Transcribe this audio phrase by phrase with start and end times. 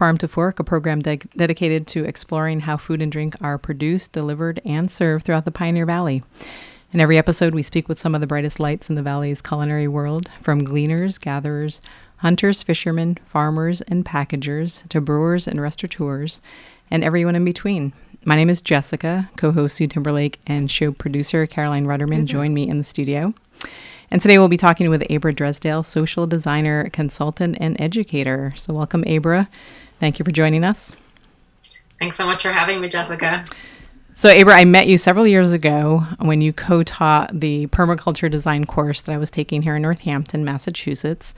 [0.00, 4.12] Farm to Fork, a program de- dedicated to exploring how food and drink are produced,
[4.12, 6.22] delivered, and served throughout the Pioneer Valley.
[6.94, 9.86] In every episode, we speak with some of the brightest lights in the valley's culinary
[9.86, 11.82] world, from gleaners, gatherers,
[12.16, 16.40] hunters, fishermen, farmers, and packagers, to brewers and restaurateurs,
[16.90, 17.92] and everyone in between.
[18.24, 22.24] My name is Jessica, co host Sue Timberlake, and show producer Caroline Rudderman mm-hmm.
[22.24, 23.34] join me in the studio.
[24.10, 28.54] And today we'll be talking with Abrah Dresdale, social designer, consultant, and educator.
[28.56, 29.46] So, welcome, Abrah.
[30.00, 30.94] Thank you for joining us.
[32.00, 33.44] Thanks so much for having me, Jessica.
[34.14, 38.66] So, Abrah, I met you several years ago when you co taught the permaculture design
[38.66, 41.34] course that I was taking here in Northampton, Massachusetts.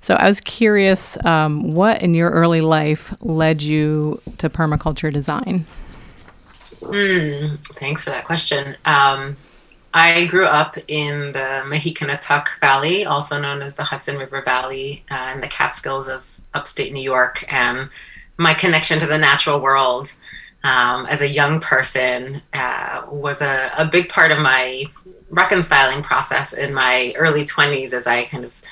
[0.00, 5.66] So, I was curious um, what in your early life led you to permaculture design?
[6.80, 8.76] Mm, thanks for that question.
[8.84, 9.36] Um,
[9.94, 15.32] I grew up in the Mahicanatuck Valley, also known as the Hudson River Valley, uh,
[15.34, 17.44] in the Catskills of upstate New York.
[17.48, 17.88] And
[18.36, 20.12] my connection to the natural world
[20.64, 24.84] um, as a young person uh, was a, a, big part of my
[25.30, 28.62] reconciling process in my early 20s as I kind of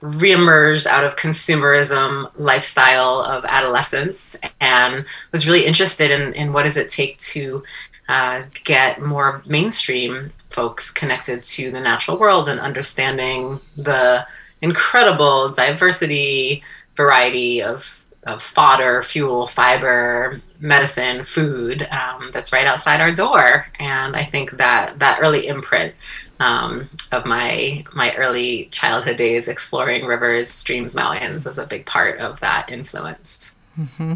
[0.00, 6.76] reemerged out of consumerism lifestyle of adolescence and was really interested in, in what does
[6.76, 7.62] it take to
[8.08, 14.26] uh, get more mainstream folks connected to the natural world and understanding the
[14.62, 16.62] incredible diversity,
[16.94, 23.66] variety of, of fodder, fuel, fiber, medicine, food um, that's right outside our door.
[23.78, 25.94] And I think that that early imprint
[26.40, 32.18] um, of my my early childhood days exploring rivers, streams, mountains is a big part
[32.18, 33.54] of that influence.
[33.78, 34.14] Mm-hmm.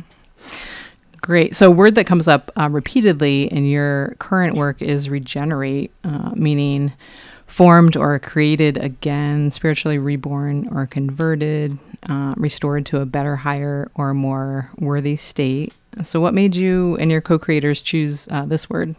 [1.20, 1.56] Great.
[1.56, 6.32] So, a word that comes up uh, repeatedly in your current work is regenerate, uh,
[6.34, 6.92] meaning
[7.54, 11.78] formed or created again, spiritually reborn or converted,
[12.09, 15.72] uh, restored to a better, higher, or more worthy state.
[16.03, 18.97] So, what made you and your co creators choose uh, this word?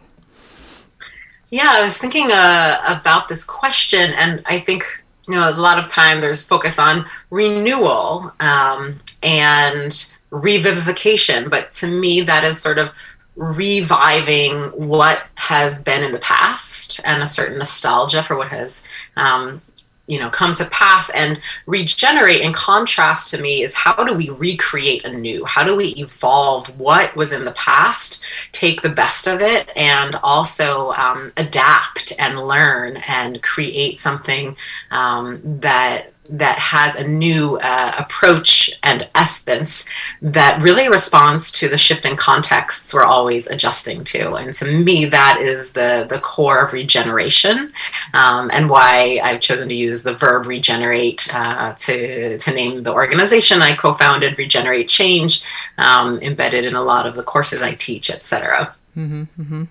[1.50, 4.86] Yeah, I was thinking uh, about this question, and I think
[5.28, 9.92] you know, a lot of time there's focus on renewal um, and
[10.32, 12.90] revivification, but to me, that is sort of
[13.36, 18.82] reviving what has been in the past and a certain nostalgia for what has
[19.16, 19.60] um,
[20.06, 24.30] you know come to pass and regenerate in contrast to me is how do we
[24.30, 25.44] recreate anew?
[25.44, 30.16] How do we evolve what was in the past take the best of it and
[30.22, 34.56] also um, adapt and learn and create something
[34.90, 39.88] um, that that has a new uh, approach and essence
[40.22, 44.34] that really responds to the shifting contexts we're always adjusting to.
[44.34, 47.72] And to me, that is the, the core of regeneration
[48.14, 52.92] um, and why I've chosen to use the verb regenerate uh, to, to name the
[52.92, 55.42] organization I co founded, Regenerate Change,
[55.78, 58.74] um, embedded in a lot of the courses I teach, etc.
[58.96, 59.64] Mm-hmm, mm-hmm.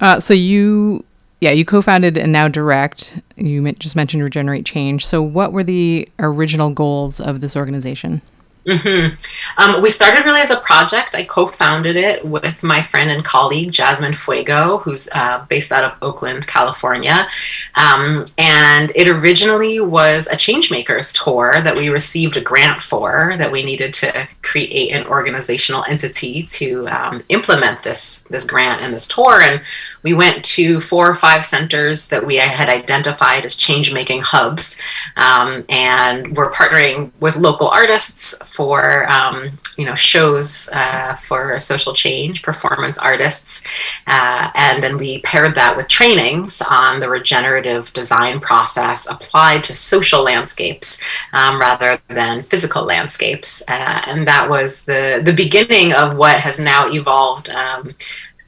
[0.00, 1.04] uh, so you
[1.40, 3.20] yeah, you co-founded and now direct.
[3.36, 5.06] You just mentioned Regenerate Change.
[5.06, 8.20] So, what were the original goals of this organization?
[8.66, 9.14] Mm-hmm.
[9.60, 11.14] Um, we started really as a project.
[11.14, 15.82] I co founded it with my friend and colleague, Jasmine Fuego, who's uh, based out
[15.82, 17.26] of Oakland, California.
[17.74, 23.50] Um, and it originally was a Changemakers tour that we received a grant for, that
[23.50, 29.08] we needed to create an organizational entity to um, implement this, this grant and this
[29.08, 29.40] tour.
[29.40, 29.62] And
[30.02, 34.78] we went to four or five centers that we had identified as change making hubs.
[35.16, 41.94] Um, and we're partnering with local artists for um, you know shows uh, for social
[41.94, 43.64] change, performance artists,
[44.06, 49.74] uh, and then we paired that with trainings on the regenerative design process applied to
[49.74, 51.02] social landscapes
[51.32, 56.60] um, rather than physical landscapes, uh, and that was the the beginning of what has
[56.60, 57.50] now evolved.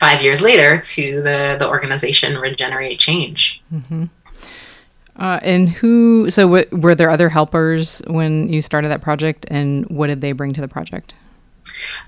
[0.02, 4.04] Um, five years later to the the organization regenerate change mm-hmm.
[5.16, 6.30] Uh, and who?
[6.30, 10.32] So, w- were there other helpers when you started that project, and what did they
[10.32, 11.14] bring to the project?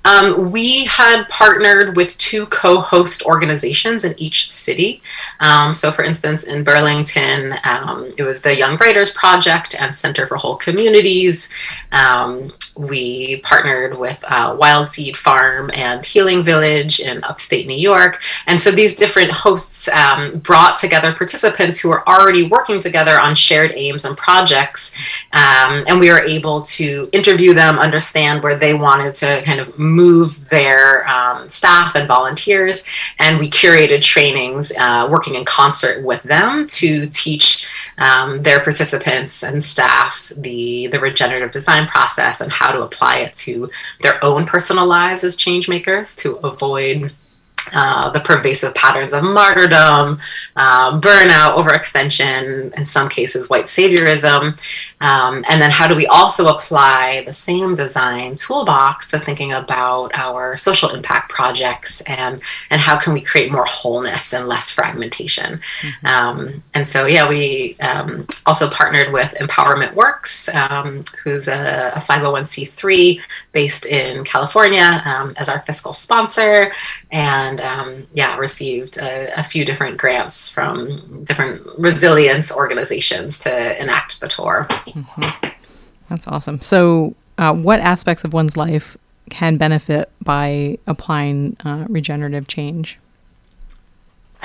[0.05, 5.03] Um, we had partnered with two co host organizations in each city.
[5.41, 10.27] Um, so, for instance, in Burlington, um, it was the Young Writers Project and Center
[10.27, 11.53] for Whole Communities.
[12.77, 18.21] We partnered with uh, Wild Seed Farm and Healing Village in upstate New York.
[18.47, 23.35] And so these different hosts um, brought together participants who were already working together on
[23.35, 24.97] shared aims and projects.
[25.33, 29.79] Um, and we were able to interview them, understand where they wanted to kind of
[29.79, 32.87] move their um, staff and volunteers,
[33.19, 37.69] and we curated trainings uh, working in concert with them to teach
[37.99, 43.35] um, their participants and staff the, the regenerative design process and how to apply it
[43.35, 43.71] to
[44.03, 47.13] their own personal lives as change makers to avoid
[47.73, 50.21] uh, the pervasive patterns of martyrdom,
[50.57, 54.61] uh, burnout, overextension, in some cases, white saviorism.
[55.05, 60.13] Um, and then, how do we also apply the same design toolbox to thinking about
[60.15, 62.41] our social impact projects and,
[62.71, 65.61] and how can we create more wholeness and less fragmentation?
[65.83, 66.07] Mm-hmm.
[66.07, 72.01] Um, and so, yeah, we um, also partnered with Empowerment Works, um, who's a, a,
[72.01, 73.21] 501c3
[73.53, 76.73] based in California, um, as our fiscal sponsor.
[77.11, 84.21] And um, yeah, received a, a, few different grants from different resilience organizations to enact
[84.21, 84.67] the tour.
[84.95, 85.49] Mm-hmm.
[86.09, 86.61] That's awesome.
[86.63, 88.97] So, uh, what aspects of one's life
[89.31, 92.99] can benefit by applying uh, regenerative change?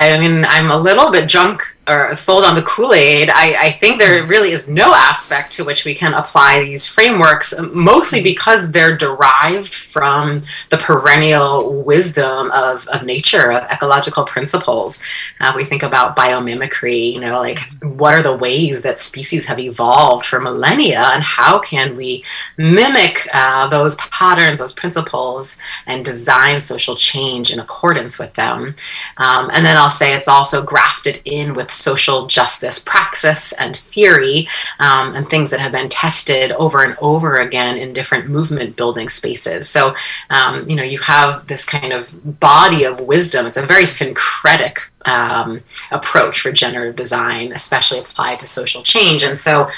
[0.00, 3.30] I mean, I'm a little bit drunk or sold on the Kool Aid.
[3.30, 7.52] I, I, think there really is no aspect to which we can apply these frameworks,
[7.72, 15.02] mostly because they're derived from the perennial wisdom of, of nature, of ecological principles.
[15.40, 19.58] Uh, we think about biomimicry, you know, like what are the ways that species have
[19.58, 22.24] evolved for millennia, and how can we
[22.56, 28.74] mimic uh, those patterns, those principles, and design social change in accordance with them?
[29.16, 34.48] Um, and then also say it's also grafted in with social justice praxis and theory
[34.78, 39.08] um, and things that have been tested over and over again in different movement building
[39.08, 39.68] spaces.
[39.68, 39.94] So,
[40.30, 43.46] um, you know, you have this kind of body of wisdom.
[43.46, 49.22] It's a very syncretic um, approach for generative design, especially applied to social change.
[49.22, 49.68] And so,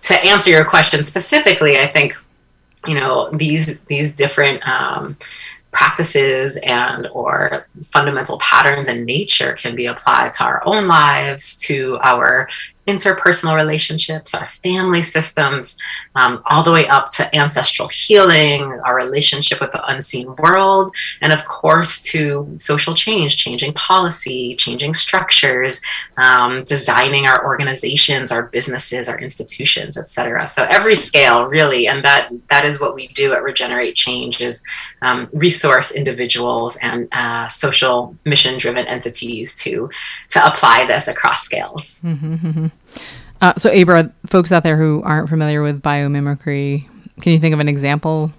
[0.00, 2.14] to answer your question specifically, I think
[2.86, 5.16] you know these these different um,
[5.78, 11.96] practices and or fundamental patterns in nature can be applied to our own lives to
[12.02, 12.48] our
[12.88, 15.78] interpersonal relationships, our family systems,
[16.14, 20.90] um, all the way up to ancestral healing, our relationship with the unseen world,
[21.20, 25.82] and of course to social change, changing policy, changing structures,
[26.16, 30.46] um, designing our organizations, our businesses, our institutions, etc.
[30.46, 34.62] So every scale, really, and that that is what we do at Regenerate Change is
[35.02, 39.90] um, resource individuals and uh, social mission-driven entities to
[40.30, 42.02] to apply this across scales.
[42.02, 42.66] Mm-hmm, mm-hmm.
[43.40, 46.88] Uh, so, Abrah, folks out there who aren't familiar with biomimicry,
[47.20, 48.32] can you think of an example?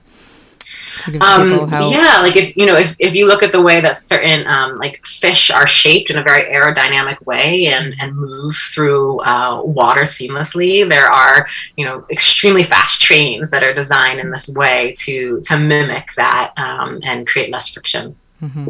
[1.21, 3.97] Um, how- yeah, like if you know, if, if you look at the way that
[3.97, 9.21] certain um, like fish are shaped in a very aerodynamic way and and move through
[9.21, 11.47] uh, water seamlessly, there are
[11.77, 16.53] you know extremely fast trains that are designed in this way to to mimic that
[16.57, 18.15] um, and create less friction.
[18.41, 18.67] Mm-hmm.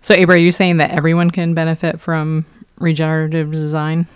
[0.00, 2.44] So, Abrah, are you saying that everyone can benefit from
[2.78, 4.08] regenerative design?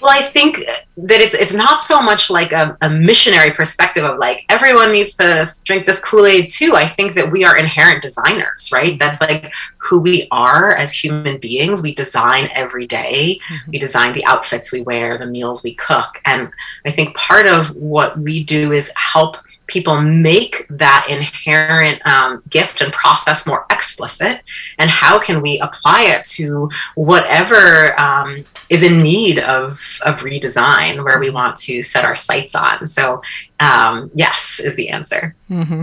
[0.00, 0.64] Well, I think
[0.96, 5.14] that it's it's not so much like a, a missionary perspective of like everyone needs
[5.14, 6.74] to drink this Kool Aid too.
[6.74, 8.98] I think that we are inherent designers, right?
[8.98, 11.82] That's like who we are as human beings.
[11.82, 13.40] We design every day.
[13.48, 13.70] Mm-hmm.
[13.72, 16.48] We design the outfits we wear, the meals we cook, and
[16.86, 22.80] I think part of what we do is help people make that inherent um, gift
[22.80, 24.42] and process more explicit
[24.78, 29.72] and how can we apply it to whatever um, is in need of,
[30.06, 33.20] of redesign where we want to set our sights on so
[33.58, 35.82] um, yes is the answer mm-hmm.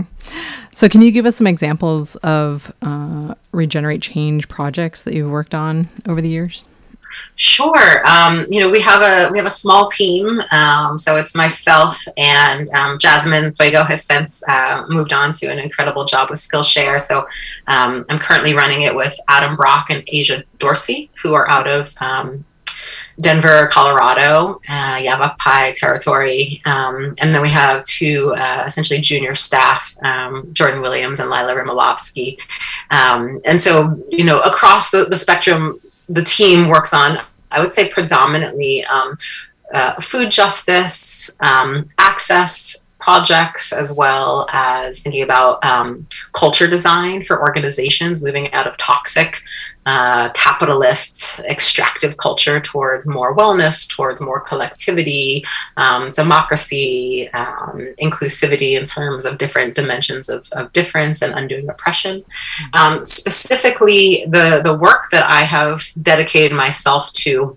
[0.72, 5.54] so can you give us some examples of uh, regenerate change projects that you've worked
[5.54, 6.66] on over the years
[7.40, 8.04] Sure.
[8.04, 10.42] Um, you know, we have a we have a small team.
[10.50, 15.60] Um, so it's myself and um, Jasmine Fuego has since uh, moved on to an
[15.60, 17.00] incredible job with Skillshare.
[17.00, 17.28] So
[17.68, 21.94] um, I'm currently running it with Adam Brock and Asia Dorsey, who are out of
[22.00, 22.44] um,
[23.20, 29.96] Denver, Colorado, uh, Yavapai territory, um, and then we have two uh, essentially junior staff,
[30.04, 32.38] um, Jordan Williams and Lila Rimilovsky.
[32.90, 37.18] Um, and so, you know, across the, the spectrum, the team works on,
[37.50, 39.16] I would say, predominantly um,
[39.74, 47.40] uh, food justice, um, access projects, as well as thinking about um, culture design for
[47.40, 49.42] organizations moving out of toxic
[49.88, 55.42] uh, capitalist extractive culture towards more wellness, towards more collectivity,
[55.78, 62.22] um, democracy, um, inclusivity in terms of different dimensions of, of difference and undoing oppression.
[62.74, 67.56] Um, specifically, the, the work that I have dedicated myself to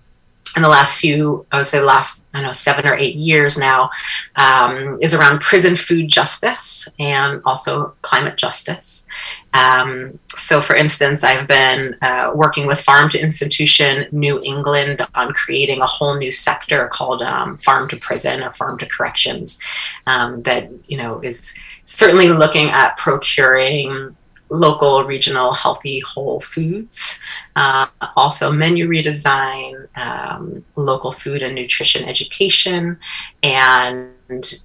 [0.55, 3.89] in the last few, I would say, last I know seven or eight years now,
[4.35, 9.07] um, is around prison food justice and also climate justice.
[9.53, 15.33] Um, so, for instance, I've been uh, working with Farm to Institution New England on
[15.33, 19.61] creating a whole new sector called um, Farm to Prison or Farm to Corrections
[20.07, 21.53] um, that you know is
[21.83, 24.15] certainly looking at procuring
[24.51, 27.21] local, regional, healthy, whole foods.
[27.55, 32.97] Uh, also, menu redesign, um, local food and nutrition education,
[33.41, 34.11] and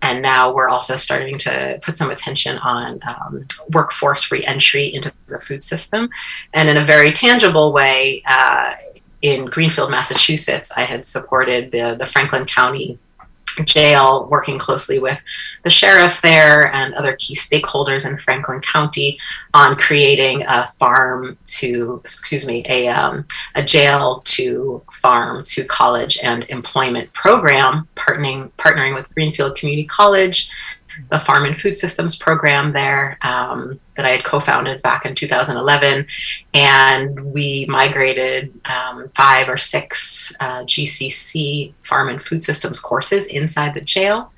[0.02, 5.40] and now we're also starting to put some attention on um, workforce reentry into the
[5.40, 6.09] food system,
[6.52, 8.23] and in a very tangible way.
[8.26, 8.75] Uh,
[9.23, 12.99] in Greenfield, Massachusetts, I had supported the, the Franklin County
[13.65, 15.23] jail, working closely with
[15.63, 19.19] the sheriff there and other key stakeholders in Franklin County
[19.55, 26.19] on creating a farm to, excuse me, a, um, a jail to farm to college
[26.23, 30.51] and employment program, partnering, partnering with Greenfield Community College,
[31.11, 35.15] the Farm and Food Systems program there um, that I had co founded back in
[35.15, 36.07] 2011.
[36.55, 43.75] And we migrated um, five or six uh, GCC Farm and Food Systems courses inside
[43.75, 44.33] the jail.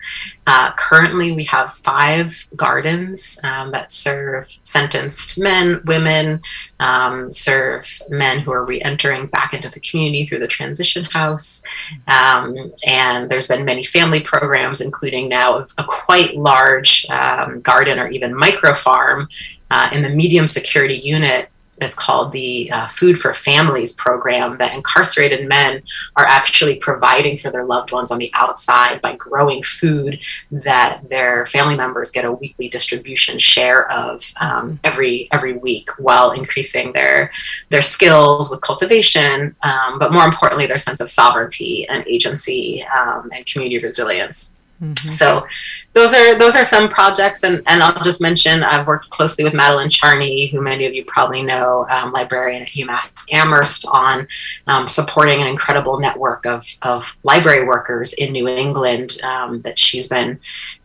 [0.46, 6.40] Uh, currently, we have five gardens um, that serve sentenced men, women,
[6.80, 11.62] um, serve men who are re entering back into the community through the transition house.
[12.06, 18.08] Um, and there's been many family programs, including now a quite large um, garden or
[18.08, 19.28] even micro farm
[19.70, 24.74] uh, in the medium security unit that's called the uh, Food for Families program that
[24.74, 25.82] incarcerated men
[26.16, 30.18] are actually providing for their loved ones on the outside by growing food
[30.50, 36.32] that their family members get a weekly distribution share of um, every every week, while
[36.32, 37.30] increasing their
[37.70, 43.30] their skills with cultivation, um, but more importantly, their sense of sovereignty and agency um,
[43.32, 44.56] and community resilience.
[44.82, 45.10] Mm-hmm.
[45.10, 45.46] So
[45.94, 49.54] those are those are some projects and, and i'll just mention i've worked closely with
[49.54, 54.26] madeleine charney who many of you probably know um, librarian at umass amherst on
[54.66, 60.08] um, supporting an incredible network of, of library workers in new england um, that she's
[60.08, 60.38] been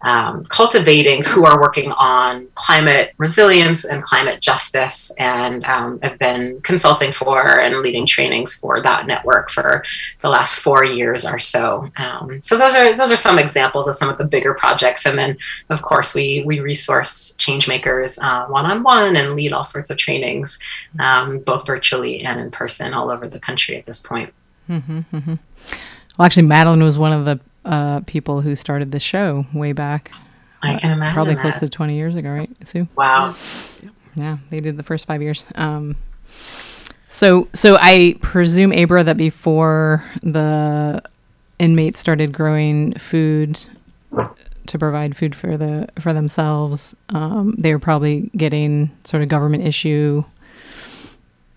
[0.03, 6.59] um, cultivating who are working on climate resilience and climate justice and um, have been
[6.61, 9.83] consulting for and leading trainings for that network for
[10.19, 11.89] the last four years or so.
[11.97, 15.17] Um, so those are those are some examples of some of the bigger projects and
[15.17, 15.37] then
[15.69, 19.97] of course we we resource change makers one on one and lead all sorts of
[19.97, 20.59] trainings,
[20.99, 24.33] um, both virtually and in person, all over the country at this point.
[24.69, 25.35] Mm-hmm, mm-hmm.
[26.17, 30.13] Well, actually, Madeleine was one of the uh, people who started the show way back.
[30.61, 31.13] I can imagine.
[31.13, 31.41] Probably that.
[31.41, 32.87] close to 20 years ago, right, Sue?
[32.95, 33.35] Wow.
[34.15, 35.45] Yeah, they did the first five years.
[35.55, 35.97] Um,
[37.09, 41.01] so, so I presume, Abrah, that before the
[41.59, 43.59] inmates started growing food
[44.67, 46.95] to provide food for the for themselves.
[47.09, 50.23] Um, they were probably getting sort of government issue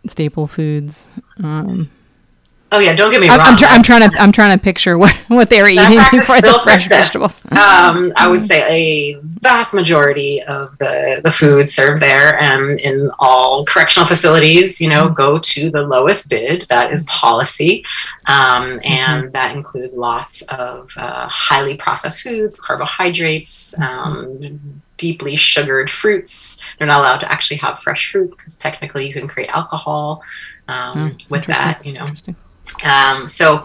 [0.06, 1.06] staple foods.
[1.42, 1.90] Um,
[2.72, 3.38] Oh yeah, don't get me wrong.
[3.40, 6.40] I'm, tr- I'm, trying to I'm trying to picture what, what they were eating before
[6.40, 7.46] the fresh vegetables.
[7.52, 13.10] um, I would say a vast majority of the the food served there and in
[13.20, 15.14] all correctional facilities, you know, mm-hmm.
[15.14, 16.62] go to the lowest bid.
[16.62, 17.84] That is policy,
[18.26, 19.30] um, and mm-hmm.
[19.30, 23.80] that includes lots of uh, highly processed foods, carbohydrates.
[23.80, 26.58] Um, deeply sugared fruits.
[26.78, 30.22] They're not allowed to actually have fresh fruit because technically you can create alcohol
[30.68, 31.84] um, oh, with that.
[31.84, 32.06] You know,
[32.84, 33.64] um, so,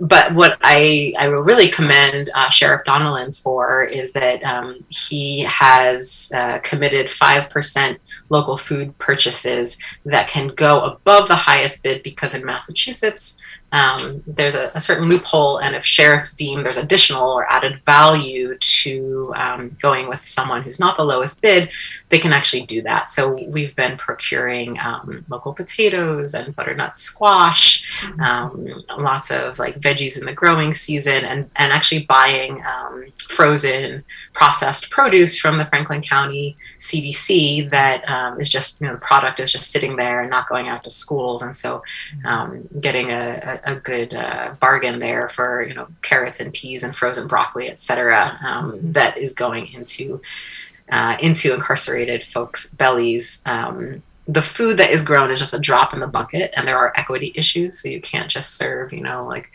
[0.00, 5.40] but what I, I will really commend uh, Sheriff Donelan for is that um, he
[5.40, 7.98] has uh, committed 5%
[8.30, 13.39] local food purchases that can go above the highest bid because in Massachusetts,
[13.72, 18.56] um, there's a, a, certain loophole, and if sheriffs deem there's additional or added value
[18.58, 21.70] to um, going with someone who's not the lowest bid,
[22.08, 23.08] they can actually do that.
[23.08, 28.20] So we've been procuring um, local potatoes and butternut squash, mm-hmm.
[28.20, 34.02] um, lots of like veggies in the growing season, and and actually buying um, frozen
[34.32, 39.38] processed produce from the Franklin County CDC that um, is just you know the product
[39.38, 41.82] is just sitting there and not going out to schools, and so
[42.24, 42.78] mm-hmm.
[42.80, 46.94] getting a, a a, good uh, bargain there for you know carrots and peas and
[46.94, 48.38] frozen broccoli, etc.
[48.42, 48.92] Um, mm-hmm.
[48.92, 50.20] that is going into
[50.90, 53.42] uh, into incarcerated folks' bellies.
[53.46, 56.78] Um, the food that is grown is just a drop in the bucket, and there
[56.78, 57.80] are equity issues.
[57.80, 59.50] So you can't just serve, you know, like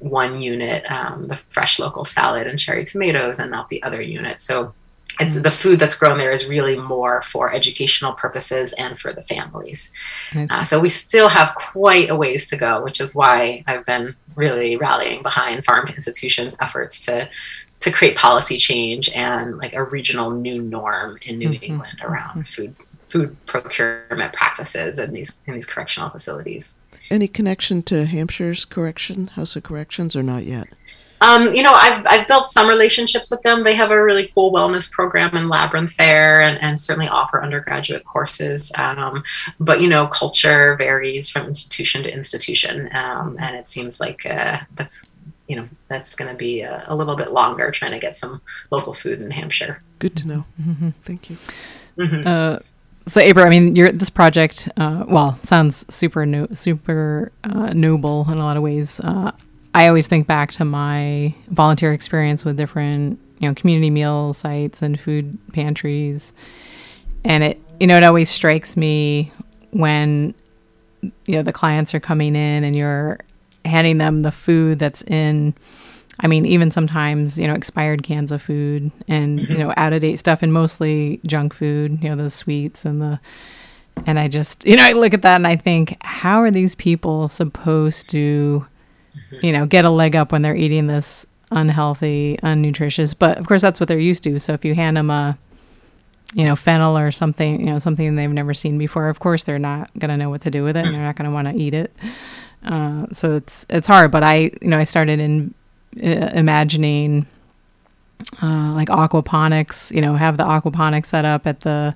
[0.00, 4.40] one unit, um, the fresh local salad and cherry tomatoes, and not the other unit.
[4.40, 4.74] So
[5.18, 9.22] it's the food that's grown there is really more for educational purposes and for the
[9.22, 9.92] families.
[10.34, 14.14] Uh, so we still have quite a ways to go, which is why I've been
[14.36, 17.28] really rallying behind farm institutions' efforts to
[17.80, 21.64] to create policy change and like a regional new norm in New mm-hmm.
[21.64, 22.42] England around mm-hmm.
[22.42, 22.76] food
[23.08, 26.78] food procurement practices in these in these correctional facilities.
[27.10, 30.68] Any connection to Hampshire's correction, House of Corrections, or not yet?
[31.20, 33.62] Um, you know, I've, I've built some relationships with them.
[33.62, 38.04] They have a really cool wellness program in Labyrinth there and, and certainly offer undergraduate
[38.04, 38.72] courses.
[38.76, 39.22] Um,
[39.58, 42.88] but, you know, culture varies from institution to institution.
[42.94, 45.06] Um, and it seems like uh, that's,
[45.46, 48.40] you know, that's going to be a, a, little bit longer trying to get some
[48.70, 49.82] local food in Hampshire.
[49.98, 50.44] Good to know.
[50.60, 50.90] Mm-hmm.
[51.04, 51.36] Thank you.
[51.98, 52.26] Mm-hmm.
[52.26, 52.58] Uh,
[53.06, 58.30] so Abrah, I mean, your this project, uh, well, sounds super no, super uh, noble
[58.30, 59.00] in a lot of ways.
[59.00, 59.32] Uh,
[59.74, 64.82] I always think back to my volunteer experience with different, you know, community meal sites
[64.82, 66.32] and food pantries,
[67.24, 69.32] and it, you know, it always strikes me
[69.70, 70.34] when,
[71.02, 73.18] you know, the clients are coming in and you're
[73.64, 75.54] handing them the food that's in
[76.22, 80.02] I mean, even sometimes, you know, expired cans of food and, you know, out of
[80.02, 83.18] date stuff and mostly junk food, you know, the sweets and the,
[84.04, 86.74] and I just, you know, I look at that and I think, how are these
[86.74, 88.69] people supposed to, mm-hmm.
[89.42, 93.14] You know, get a leg up when they're eating this unhealthy, unnutritious?
[93.14, 94.38] But of course, that's what they're used to.
[94.38, 95.38] So if you hand them a,
[96.34, 99.58] you know, fennel or something, you know, something they've never seen before, of course, they're
[99.58, 101.48] not going to know what to do with it and they're not going to want
[101.48, 101.92] to eat it.
[102.64, 104.10] Uh, so it's, it's hard.
[104.10, 105.54] But I, you know, I started in,
[106.02, 107.26] uh, imagining
[108.42, 111.94] uh, like aquaponics, you know, have the aquaponics set up at the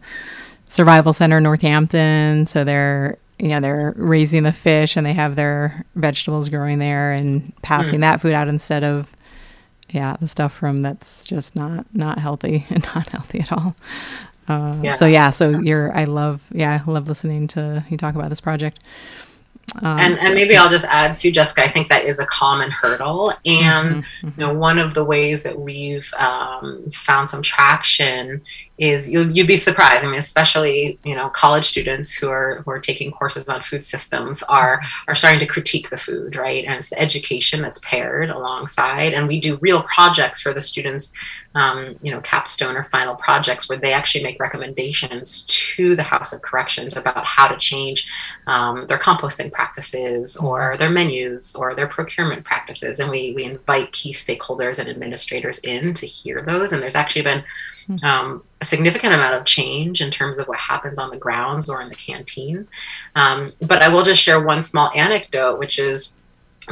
[0.65, 2.47] survival center Northampton.
[2.47, 7.13] So they're, you know, they're raising the fish and they have their vegetables growing there
[7.13, 8.03] and passing mm.
[8.03, 9.15] that food out instead of,
[9.91, 13.77] yeah, the stuff from that's just not, not healthy and not healthy at all.
[14.47, 14.95] Uh, yeah.
[14.95, 18.41] So yeah, so you're, I love, yeah, I love listening to you talk about this
[18.41, 18.81] project.
[19.83, 22.27] Um, and, so, and maybe I'll just add to Jessica, I think that is a
[22.27, 23.31] common hurdle.
[23.45, 24.41] And, mm-hmm, mm-hmm.
[24.41, 28.43] you know, one of the ways that we've um, found some traction
[28.77, 30.05] is you you'd be surprised.
[30.05, 33.85] I mean, especially you know college students who are who are taking courses on food
[33.85, 36.65] systems are are starting to critique the food, right?
[36.65, 39.13] And it's the education that's paired alongside.
[39.13, 41.15] And we do real projects for the students,
[41.55, 46.33] um, you know, capstone or final projects where they actually make recommendations to the House
[46.33, 48.09] of Corrections about how to change
[48.47, 53.01] um, their composting practices or their menus or their procurement practices.
[53.01, 56.73] And we we invite key stakeholders and administrators in to hear those.
[56.73, 57.45] And there's actually been
[57.87, 57.97] Hmm.
[58.03, 61.83] um, a significant amount of change in terms of what happens on the grounds or
[61.83, 62.67] in the canteen.
[63.15, 66.17] Um, but I will just share one small anecdote, which is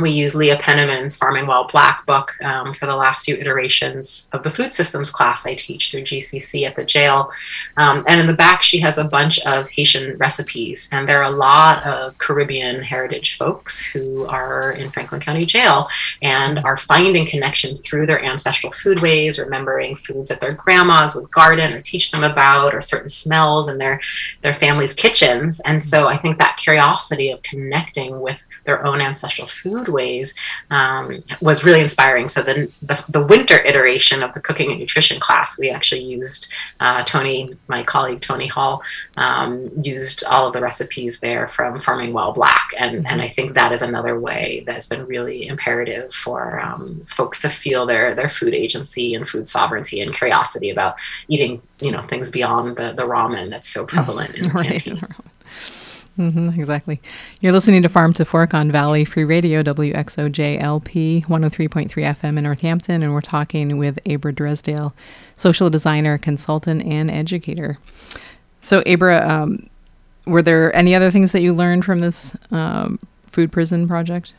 [0.01, 4.43] we use Leah Penniman's Farming While Black book um, for the last few iterations of
[4.43, 7.31] the food systems class I teach through GCC at the jail.
[7.77, 10.89] Um, and in the back, she has a bunch of Haitian recipes.
[10.93, 15.89] And there are a lot of Caribbean heritage folks who are in Franklin County Jail
[16.23, 21.73] and are finding connection through their ancestral foodways, remembering foods that their grandmas would garden
[21.73, 24.01] or teach them about, or certain smells in their,
[24.41, 25.61] their family's kitchens.
[25.67, 30.35] And so I think that curiosity of connecting with their own ancestral foodways
[30.71, 32.29] um, was really inspiring.
[32.29, 36.53] So the, the, the winter iteration of the cooking and nutrition class, we actually used
[36.81, 38.83] uh, Tony, my colleague Tony Hall,
[39.17, 43.07] um, used all of the recipes there from Farming While Black, and mm-hmm.
[43.07, 47.49] and I think that is another way that's been really imperative for um, folks to
[47.49, 50.97] feel their their food agency and food sovereignty and curiosity about
[51.29, 54.87] eating you know things beyond the the ramen that's so prevalent in the right.
[56.19, 57.01] Mm-hmm, exactly.
[57.41, 63.03] You're listening to Farm to Fork on Valley Free Radio, WXOJLP 103.3 FM in Northampton,
[63.03, 64.93] and we're talking with Abrah Dresdale,
[65.35, 67.79] social designer, consultant, and educator.
[68.61, 69.71] So, Abrah, um,
[70.27, 74.35] were there any other things that you learned from this um, food prison project?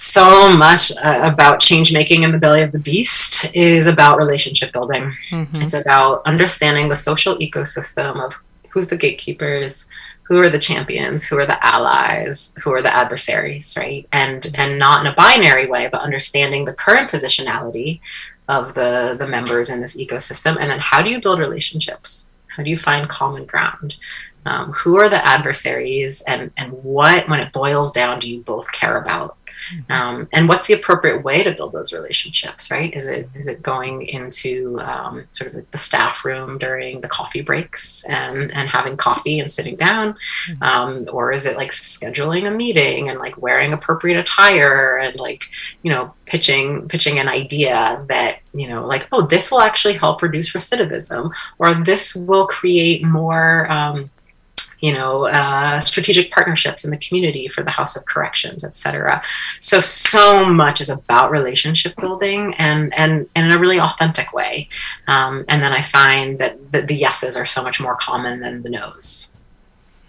[0.00, 4.72] so much uh, about change making in the belly of the beast is about relationship
[4.72, 5.12] building.
[5.32, 5.60] Mm-hmm.
[5.60, 9.86] It's about understanding the social ecosystem of who's the gatekeepers
[10.22, 14.06] who are the champions who are the allies who are the adversaries right?
[14.12, 18.00] And and not in a binary way but understanding the current positionality
[18.48, 20.56] of the the members in this ecosystem.
[20.60, 22.28] And then how do you build relationships?
[22.48, 23.96] How do you find common ground?
[24.46, 26.22] Um, who are the adversaries?
[26.26, 29.36] And and what when it boils down do you both care about.
[29.90, 32.94] Um, and what's the appropriate way to build those relationships right?
[32.94, 37.42] Is it is it going into um, sort of the staff room during the coffee
[37.42, 40.16] breaks and and having coffee and sitting down?
[40.48, 40.62] Mm-hmm.
[40.62, 45.44] um, or is it like scheduling a meeting and like wearing appropriate attire and like
[45.82, 50.22] you know pitching pitching an idea that you know like oh this will actually help
[50.22, 54.10] reduce recidivism or this will create more um,
[54.80, 59.22] you know, uh, strategic partnerships in the community for the House of Corrections, et cetera.
[59.60, 64.68] So, so much is about relationship building and, and, and in a really authentic way.
[65.08, 68.62] Um, and then I find that the, the, yeses are so much more common than
[68.62, 69.32] the nos.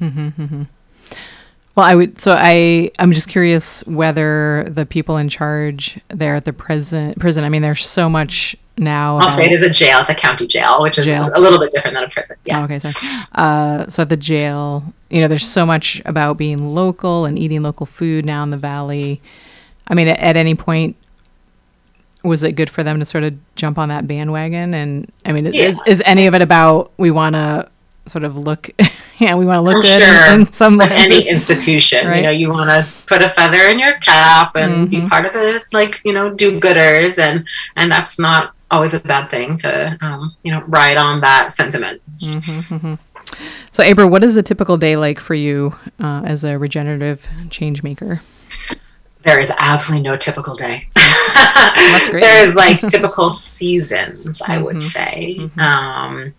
[0.01, 0.63] Mm-hmm, mm-hmm.
[1.75, 2.19] Well, I would.
[2.19, 7.43] So I, I'm just curious whether the people in charge there at the prison, prison.
[7.43, 9.17] I mean, there's so much now.
[9.17, 9.99] I'll say it is a jail.
[9.99, 11.29] It's a county jail, which is jail.
[11.33, 12.37] a little bit different than a prison.
[12.45, 12.61] Yeah.
[12.61, 12.93] Oh, okay, sorry.
[13.33, 17.61] Uh, so at the jail, you know, there's so much about being local and eating
[17.61, 19.21] local food now in the valley.
[19.87, 20.95] I mean, at, at any point,
[22.23, 24.73] was it good for them to sort of jump on that bandwagon?
[24.73, 25.63] And I mean, yeah.
[25.63, 27.69] is is any of it about we want to
[28.09, 28.69] sort of look
[29.19, 30.33] yeah we want to look I'm good sure.
[30.33, 32.17] in, in some With any institution right?
[32.17, 35.03] you know you want to put a feather in your cap and mm-hmm.
[35.03, 39.29] be part of the like you know do-gooders and and that's not always a bad
[39.29, 42.01] thing to um, you know ride on that sentiment.
[42.15, 42.93] Mm-hmm, mm-hmm.
[43.71, 47.83] So, April, what is a typical day like for you uh, as a regenerative change
[47.83, 48.21] maker?
[49.23, 50.87] there is absolutely no typical day.
[52.11, 54.79] there is like typical seasons, I would mm-hmm.
[54.79, 55.37] say.
[55.39, 55.59] Mm-hmm.
[55.59, 56.33] Um,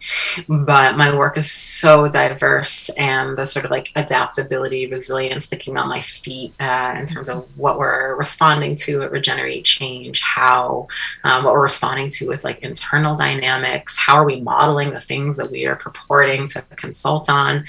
[0.48, 5.88] but my work is so diverse and the sort of like adaptability, resilience, thinking on
[5.88, 10.88] my feet uh, in terms of what we're responding to at Regenerate Change, how,
[11.24, 15.36] um, what we're responding to with like internal dynamics, how are we modeling the things
[15.36, 17.64] that we are purporting to consult on.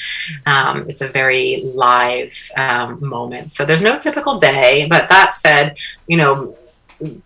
[0.46, 3.50] Um, it's a very live um, moment.
[3.52, 6.58] So there's no typical day, but that said, you know,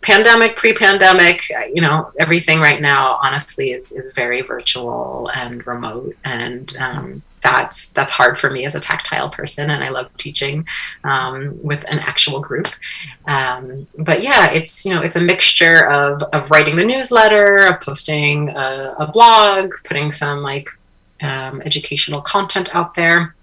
[0.01, 6.75] pandemic, pre-pandemic, you know, everything right now, honestly, is is very virtual and remote, and
[6.77, 10.65] um, that's that's hard for me as a tactile person, and I love teaching
[11.03, 12.67] um, with an actual group.
[13.27, 17.81] Um, but yeah, it's you know, it's a mixture of of writing the newsletter, of
[17.81, 20.69] posting a, a blog, putting some like
[21.21, 23.35] um, educational content out there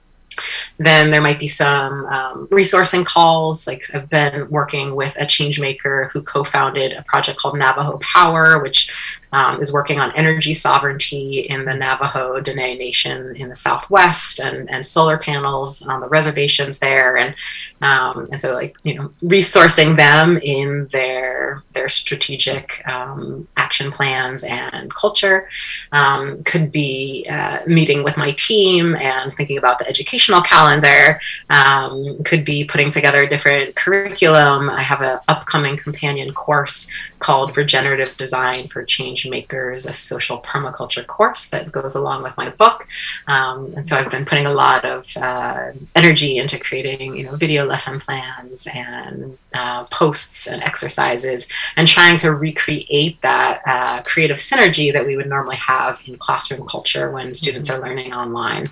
[0.79, 3.67] then there might be some um, resourcing calls.
[3.67, 8.63] Like I've been working with a change maker who co-founded a project called Navajo Power,
[8.63, 8.91] which
[9.33, 14.71] um, is working on energy sovereignty in the Navajo Dene Nation in the Southwest and,
[14.71, 17.17] and solar panels on the reservations there.
[17.17, 17.35] And,
[17.81, 24.45] um, and so like, you know, resourcing them in their, their strategic um, action plans
[24.45, 25.49] and culture
[25.93, 31.19] um, could be uh, meeting with my team and thinking about the educational calendar,
[31.49, 34.69] um, could be putting together a different curriculum.
[34.69, 41.07] I have an upcoming companion course called Regenerative Design for Change Makers, a social permaculture
[41.07, 42.87] course that goes along with my book.
[43.27, 47.37] Um, and so I've been putting a lot of uh, energy into creating, you know,
[47.37, 54.39] video lesson plans and uh, posts and exercises, and trying to recreate that uh, creative
[54.39, 57.83] synergy that we would normally have in classroom culture when students mm-hmm.
[57.83, 58.71] are learning online.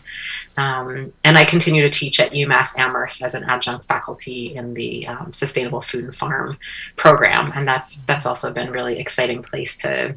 [0.57, 5.07] Um, and I continue to teach at UMass Amherst as an adjunct faculty in the
[5.07, 6.59] um, Sustainable Food and Farm
[6.97, 10.15] program, and that's that's also been really exciting place to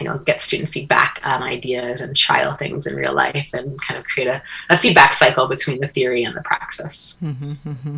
[0.00, 3.98] you know get student feedback on ideas and trial things in real life and kind
[3.98, 7.18] of create a, a feedback cycle between the theory and the praxis.
[7.22, 7.96] Mm-hmm, mm-hmm.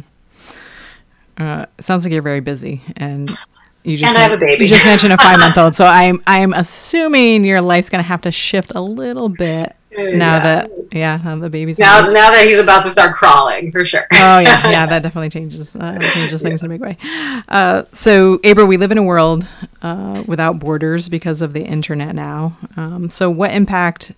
[1.38, 3.30] Uh, sounds like you're very busy and.
[3.82, 4.64] You just and I have a baby.
[4.64, 8.20] You just mentioned a five month old, so I'm I'm assuming your life's gonna have
[8.22, 10.40] to shift a little bit now yeah.
[10.40, 14.06] that yeah now the baby's now now that he's about to start crawling for sure.
[14.12, 14.70] Oh yeah.
[14.70, 16.66] Yeah that definitely changes uh, changes things yeah.
[16.66, 16.96] in a big way.
[17.48, 19.46] Uh, so Abrah we live in a world
[19.82, 22.56] uh, without borders because of the internet now.
[22.76, 24.12] Um, so what impact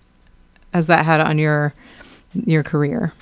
[0.73, 1.73] has that had on your
[2.33, 3.13] your career?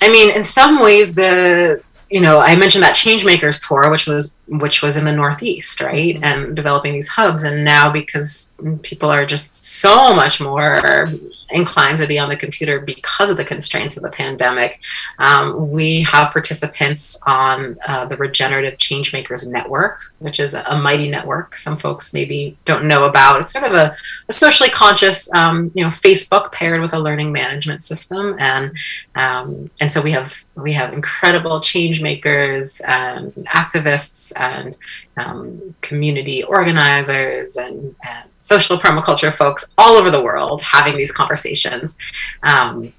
[0.00, 4.36] I mean in some ways the you know, I mentioned that Changemakers tour, which was
[4.50, 6.24] which was in the Northeast, right, mm-hmm.
[6.24, 7.44] and developing these hubs.
[7.44, 11.08] And now, because people are just so much more
[11.50, 14.80] inclined to be on the computer because of the constraints of the pandemic,
[15.18, 21.56] um, we have participants on uh, the Regenerative Changemakers Network, which is a mighty network.
[21.56, 23.40] Some folks maybe don't know about.
[23.40, 23.94] It's sort of a,
[24.28, 28.72] a socially conscious, um, you know, Facebook paired with a learning management system, and
[29.14, 34.76] um, and so we have we have incredible change makers and activists and
[35.16, 41.98] um, community organizers and, and, social permaculture folks all over the world having these conversations.
[42.42, 42.90] Um,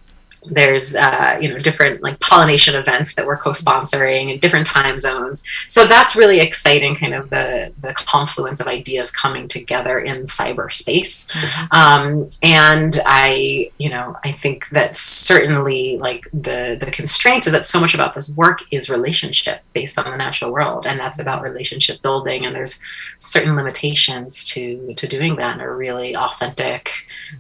[0.46, 5.44] there's uh, you know different like pollination events that we're co-sponsoring in different time zones.
[5.68, 11.30] So that's really exciting kind of the the confluence of ideas coming together in cyberspace.
[11.32, 11.78] Mm-hmm.
[11.78, 17.66] um, and i you know i think that certainly like the the constraints is that
[17.66, 21.42] so much about this work is relationship based on the natural world and that's about
[21.42, 22.82] relationship building and there's
[23.18, 26.92] certain limitations to to doing that in a really authentic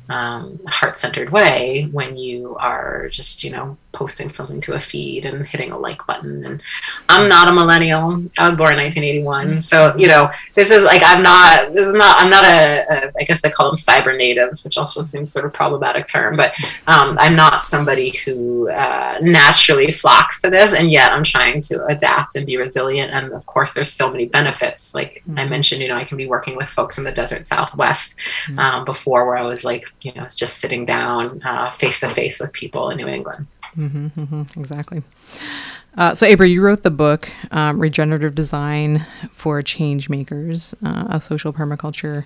[0.09, 5.45] um, heart-centered way when you are just you know posting something to a feed and
[5.45, 6.45] hitting a like button.
[6.45, 6.63] And
[7.09, 8.23] i'm not a millennial.
[8.37, 11.93] I was born in 1981 so you know this is like i'm not this is
[11.93, 15.31] not i'm not a, a I guess they call them cyber natives which also seems
[15.31, 16.55] sort of problematic term but
[16.87, 20.73] um, i'm not somebody who uh, naturally flocks to this.
[20.73, 23.11] And yet i'm trying to adapt and be resilient.
[23.13, 24.95] And of course there's so many benefits.
[24.95, 25.39] Like mm-hmm.
[25.39, 28.15] i mentioned you know i can be working with folks in the desert southwest
[28.47, 28.59] mm-hmm.
[28.59, 31.41] um, before where i was like you know it's just sitting down
[31.73, 35.03] face to face with people in new england Mm-hmm, mm-hmm, exactly.
[35.97, 41.21] Uh, so, Abrah, you wrote the book um, Regenerative Design for Change Makers, uh, a
[41.21, 42.25] social permaculture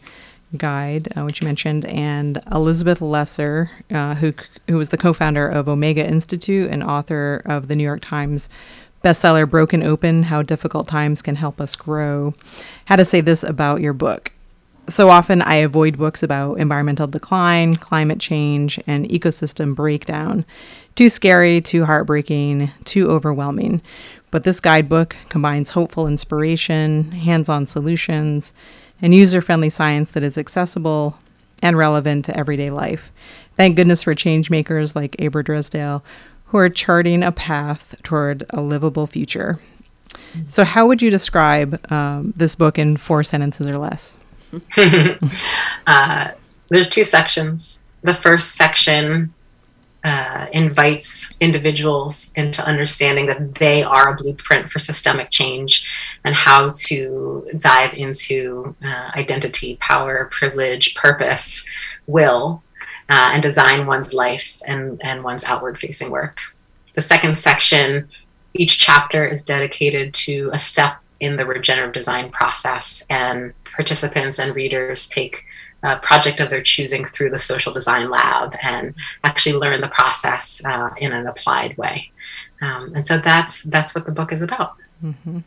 [0.57, 4.33] guide, uh, which you mentioned, and Elizabeth Lesser, uh, who
[4.67, 8.49] who was the co-founder of Omega Institute and author of the New York Times
[9.03, 12.33] bestseller "Broken Open: How Difficult Times Can Help Us Grow,"
[12.85, 14.31] had to say this about your book
[14.87, 20.45] so often I avoid books about environmental decline, climate change, and ecosystem breakdown.
[20.95, 23.81] Too scary, too heartbreaking, too overwhelming.
[24.31, 28.53] But this guidebook combines hopeful inspiration, hands on solutions,
[29.01, 31.17] and user friendly science that is accessible
[31.61, 33.11] and relevant to everyday life.
[33.55, 36.03] Thank goodness for change makers like Abrah Drysdale
[36.45, 39.59] who are charting a path toward a livable future.
[40.47, 44.19] So, how would you describe um, this book in four sentences or less?
[45.87, 46.31] uh,
[46.69, 47.83] there's two sections.
[48.01, 49.33] The first section
[50.05, 55.91] uh, invites individuals into understanding that they are a blueprint for systemic change
[56.23, 61.65] and how to dive into uh, identity, power, privilege, purpose,
[62.05, 62.61] will,
[63.09, 66.37] uh, and design one's life and, and one's outward facing work.
[66.93, 68.07] The second section,
[68.53, 74.55] each chapter is dedicated to a step in the regenerative design process and participants and
[74.55, 75.43] readers take
[75.83, 80.63] a project of their choosing through the social design lab and actually learn the process
[80.65, 82.11] uh, in an applied way.
[82.61, 84.75] Um, and so that's that's what the book is about.
[85.03, 85.39] Mm-hmm.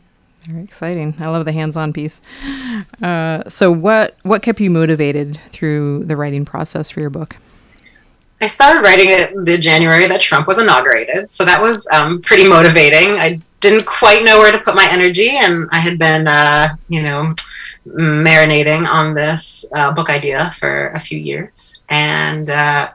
[0.43, 1.15] Very exciting.
[1.19, 2.21] I love the hands-on piece.
[3.01, 7.35] Uh, so, what what kept you motivated through the writing process for your book?
[8.41, 12.47] I started writing it the January that Trump was inaugurated, so that was um, pretty
[12.47, 13.19] motivating.
[13.19, 17.03] I didn't quite know where to put my energy, and I had been, uh, you
[17.03, 17.35] know,
[17.87, 22.89] marinating on this uh, book idea for a few years, and uh,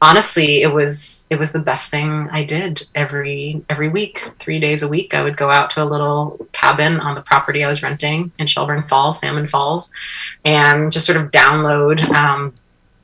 [0.00, 4.82] honestly, it was it was the best thing I did every every week, three days
[4.82, 5.14] a week.
[5.14, 8.46] I would go out to a little cabin on the property I was renting in
[8.46, 9.92] Shelburne Falls, Salmon Falls,
[10.44, 12.08] and just sort of download.
[12.14, 12.54] Um,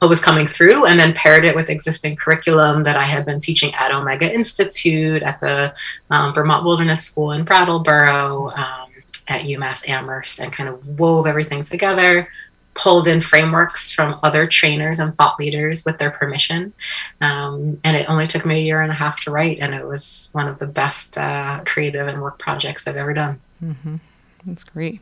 [0.01, 3.39] what was coming through and then paired it with existing curriculum that I had been
[3.39, 5.73] teaching at Omega Institute, at the
[6.11, 8.84] um, Vermont Wilderness School in Brattleboro, um,
[9.29, 12.29] at UMass Amherst, and kind of wove everything together,
[12.75, 16.73] pulled in frameworks from other trainers and thought leaders with their permission.
[17.21, 19.87] Um, and it only took me a year and a half to write, and it
[19.87, 23.41] was one of the best uh, creative and work projects I've ever done.
[23.63, 23.97] Mm-hmm.
[24.45, 25.01] That's great.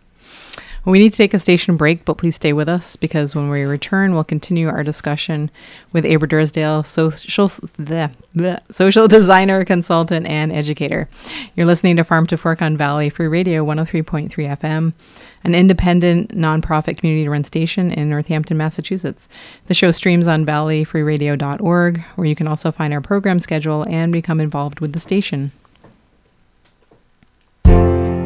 [0.85, 3.63] We need to take a station break, but please stay with us because when we
[3.63, 5.49] return, we'll continue our discussion
[5.93, 11.09] with Abrah Drysdale, social, the, the social designer, consultant, and educator.
[11.55, 14.93] You're listening to Farm to Fork on Valley Free Radio 103.3 FM,
[15.45, 19.29] an independent, nonprofit community run station in Northampton, Massachusetts.
[19.67, 24.41] The show streams on valleyfreeradio.org, where you can also find our program schedule and become
[24.41, 25.53] involved with the station.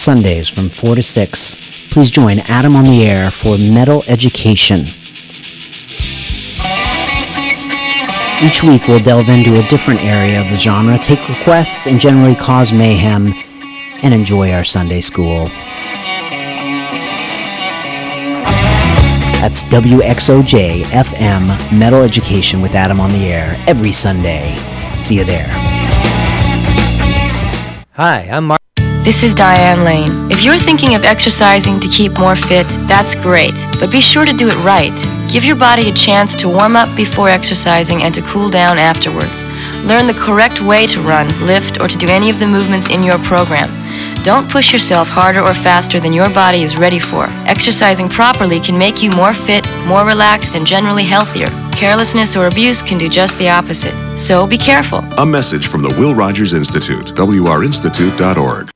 [0.00, 1.56] Sundays from 4 to 6.
[1.90, 4.86] Please join Adam on the air for Metal Education.
[8.42, 12.34] Each week we'll delve into a different area of the genre, take requests, and generally
[12.34, 13.34] cause mayhem
[14.02, 15.48] and enjoy our Sunday school.
[19.42, 24.56] That's WXOJ FM Metal Education with Adam on the Air every Sunday.
[24.94, 25.46] See you there.
[27.92, 28.60] Hi, I'm Mark.
[29.02, 30.30] This is Diane Lane.
[30.30, 34.32] If you're thinking of exercising to keep more fit, that's great, but be sure to
[34.34, 34.92] do it right.
[35.32, 39.42] Give your body a chance to warm up before exercising and to cool down afterwards.
[39.84, 43.02] Learn the correct way to run, lift, or to do any of the movements in
[43.02, 43.70] your program.
[44.22, 47.24] Don't push yourself harder or faster than your body is ready for.
[47.46, 51.48] Exercising properly can make you more fit, more relaxed, and generally healthier.
[51.72, 53.94] Carelessness or abuse can do just the opposite.
[54.20, 54.98] So be careful.
[55.16, 58.70] A message from the Will Rogers Institute, wrinstitute.org.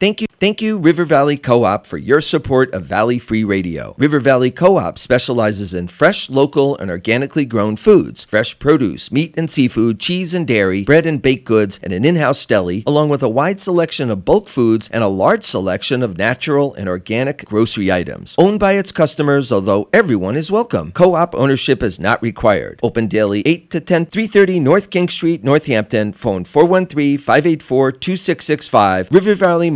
[0.00, 3.94] Thank you, thank you, River Valley Co-op, for your support of Valley Free Radio.
[3.98, 9.50] River Valley Co-op specializes in fresh, local, and organically grown foods, fresh produce, meat and
[9.50, 13.28] seafood, cheese and dairy, bread and baked goods, and an in-house deli, along with a
[13.28, 18.34] wide selection of bulk foods and a large selection of natural and organic grocery items.
[18.38, 20.92] Owned by its customers, although everyone is welcome.
[20.92, 22.80] Co-op ownership is not required.
[22.82, 26.14] Open daily 8 to 10, 330 North King Street, Northampton.
[26.14, 29.12] Phone 413-584-2665.
[29.12, 29.70] River Valley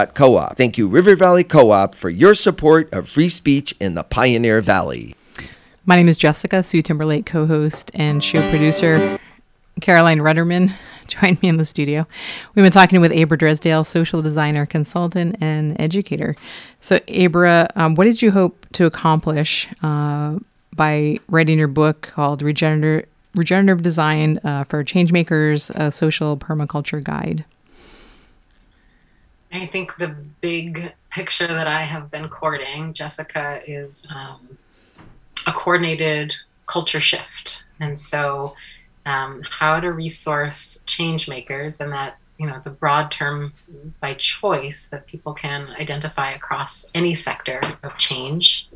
[0.00, 0.56] Market.coop.
[0.56, 5.14] Thank you, River Valley Co-op, for your support of free speech in the Pioneer Valley.
[5.84, 9.18] My name is Jessica, Sue Timberlake co host and show producer.
[9.80, 10.72] Caroline Rudderman
[11.06, 12.06] joined me in the studio.
[12.54, 16.34] We've been talking with Abrah Dresdale, social designer, consultant, and educator.
[16.78, 20.38] So, Abrah, um, what did you hope to accomplish uh,
[20.74, 27.44] by writing your book called Regenerative, Regenerative Design uh, for Changemakers, a Social Permaculture Guide?
[29.52, 30.08] I think the
[30.40, 34.56] big picture that I have been courting, Jessica, is um,
[35.46, 36.34] a coordinated
[36.66, 37.64] culture shift.
[37.80, 38.54] And so,
[39.06, 43.52] um, how to resource change makers, and that, you know, it's a broad term
[44.00, 48.68] by choice that people can identify across any sector of change,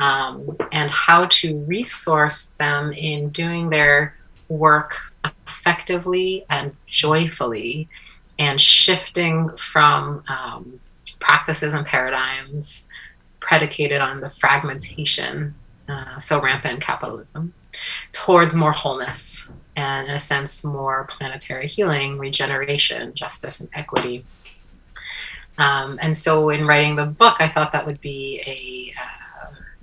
[0.00, 4.16] um, and how to resource them in doing their
[4.48, 7.88] work effectively and joyfully
[8.38, 10.80] and shifting from um,
[11.20, 12.88] practices and paradigms
[13.40, 15.54] predicated on the fragmentation,
[15.88, 17.54] uh, so rampant in capitalism,
[18.12, 24.24] towards more wholeness and, in a sense, more planetary healing, regeneration, justice, and equity.
[25.58, 29.15] Um, and so, in writing the book, I thought that would be a uh,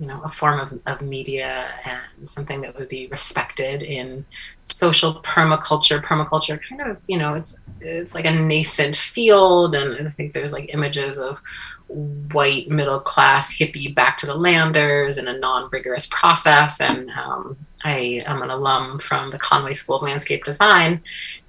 [0.04, 4.22] you know a form of, of media and something that would be respected in
[4.60, 6.02] social permaculture.
[6.02, 10.52] Permaculture, kind of, you know, it's it's like a nascent field, and I think there's
[10.52, 11.40] like images of
[11.88, 16.82] white middle class hippie back to the landers in a non rigorous process.
[16.82, 21.00] And um, I am an alum from the Conway School of Landscape Design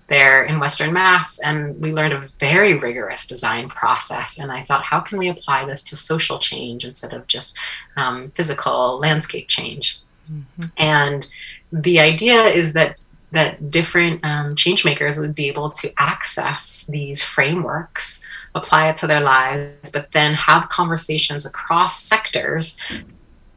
[0.07, 4.37] there in Western Mass, and we learned a very rigorous design process.
[4.39, 7.57] And I thought, how can we apply this to social change instead of just
[7.97, 9.99] um, physical landscape change?
[10.31, 10.61] Mm-hmm.
[10.77, 11.27] And
[11.71, 17.23] the idea is that that different um, change makers would be able to access these
[17.23, 18.21] frameworks,
[18.53, 22.79] apply it to their lives, but then have conversations across sectors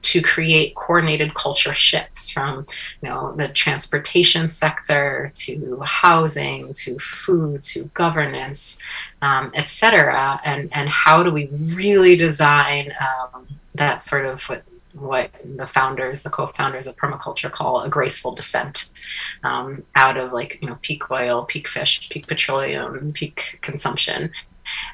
[0.00, 2.66] to create coordinated culture shifts from
[3.02, 8.78] you know the transportation sector to housing to food to governance
[9.22, 10.40] um, et cetera.
[10.44, 14.62] And and how do we really design um, that sort of what
[14.94, 18.90] what the founders, the co-founders of permaculture call a graceful descent
[19.44, 24.30] um, out of like, you know, peak oil, peak fish, peak petroleum, peak consumption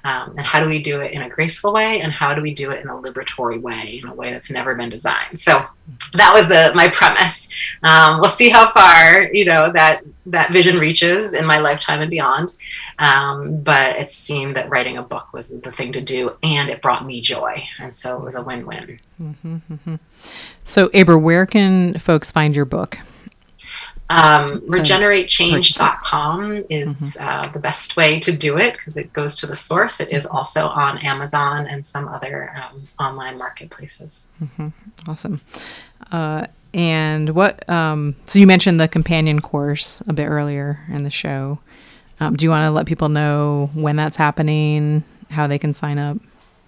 [0.05, 2.01] um, and how do we do it in a graceful way?
[2.01, 4.75] And how do we do it in a liberatory way, in a way that's never
[4.75, 5.39] been designed?
[5.39, 5.65] So
[6.13, 7.49] that was the my premise.
[7.83, 12.11] Um, we'll see how far you know that that vision reaches in my lifetime and
[12.11, 12.53] beyond.
[12.99, 16.81] Um, but it seemed that writing a book was the thing to do, and it
[16.81, 19.01] brought me joy, and so it was a win-win.
[19.21, 19.95] Mm-hmm, mm-hmm.
[20.65, 22.99] So, Abrah, where can folks find your book?
[24.11, 27.27] Um, regeneratechange.com is mm-hmm.
[27.27, 30.01] uh, the best way to do it because it goes to the source.
[30.01, 34.31] It is also on Amazon and some other um, online marketplaces.
[34.43, 34.69] Mm-hmm.
[35.09, 35.41] Awesome.
[36.13, 41.11] Uh, and what, um, so you mentioned the companion course a bit earlier in the
[41.11, 41.61] show.
[42.21, 45.99] Um, do you want to let people know when that's happening, how they can sign
[45.99, 46.19] up?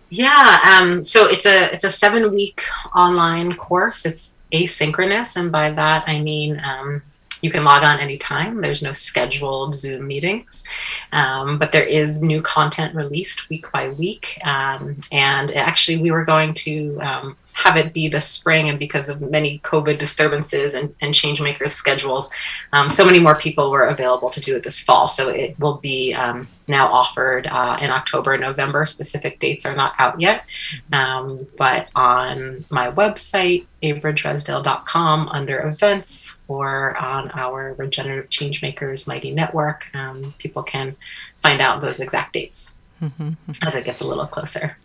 [0.08, 2.62] Yeah, um, so it's a it's a seven week
[2.94, 4.06] online course.
[4.06, 7.02] It's asynchronous, and by that I mean um,
[7.42, 8.60] you can log on anytime.
[8.60, 10.64] There's no scheduled Zoom meetings,
[11.12, 14.38] um, but there is new content released week by week.
[14.44, 19.08] Um, and actually, we were going to um, have it be this spring, and because
[19.08, 22.30] of many COVID disturbances and, and change makers schedules,
[22.74, 25.08] um, so many more people were available to do it this fall.
[25.08, 28.84] So it will be um, now offered uh, in October, and November.
[28.84, 30.44] Specific dates are not out yet,
[30.92, 39.86] um, but on my website, abrahdresdale.com, under events, or on our Regenerative Changemakers Mighty Network,
[39.94, 40.94] um, people can
[41.40, 43.32] find out those exact dates mm-hmm.
[43.62, 44.76] as it gets a little closer.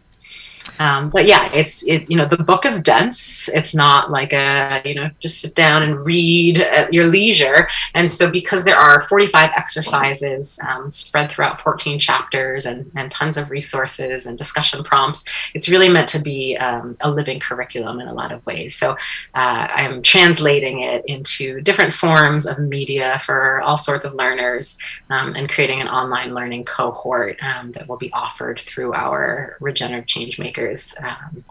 [0.80, 2.10] Um, but yeah, it's it.
[2.10, 3.50] You know, the book is dense.
[3.50, 7.68] It's not like a you know just sit down and read at your leisure.
[7.94, 13.38] And so because there are 45 exercises um, spread throughout 14 chapters and and tons
[13.38, 18.08] of resources and discussion prompts, it's really meant to be um, a living curriculum in
[18.08, 18.76] a lot of ways.
[18.76, 18.92] So
[19.36, 24.78] uh, I'm translating it into different forms of media for all sorts of learners
[25.10, 30.08] um, and creating an online learning cohort um, that will be offered through our regenerative
[30.08, 31.44] change makers um,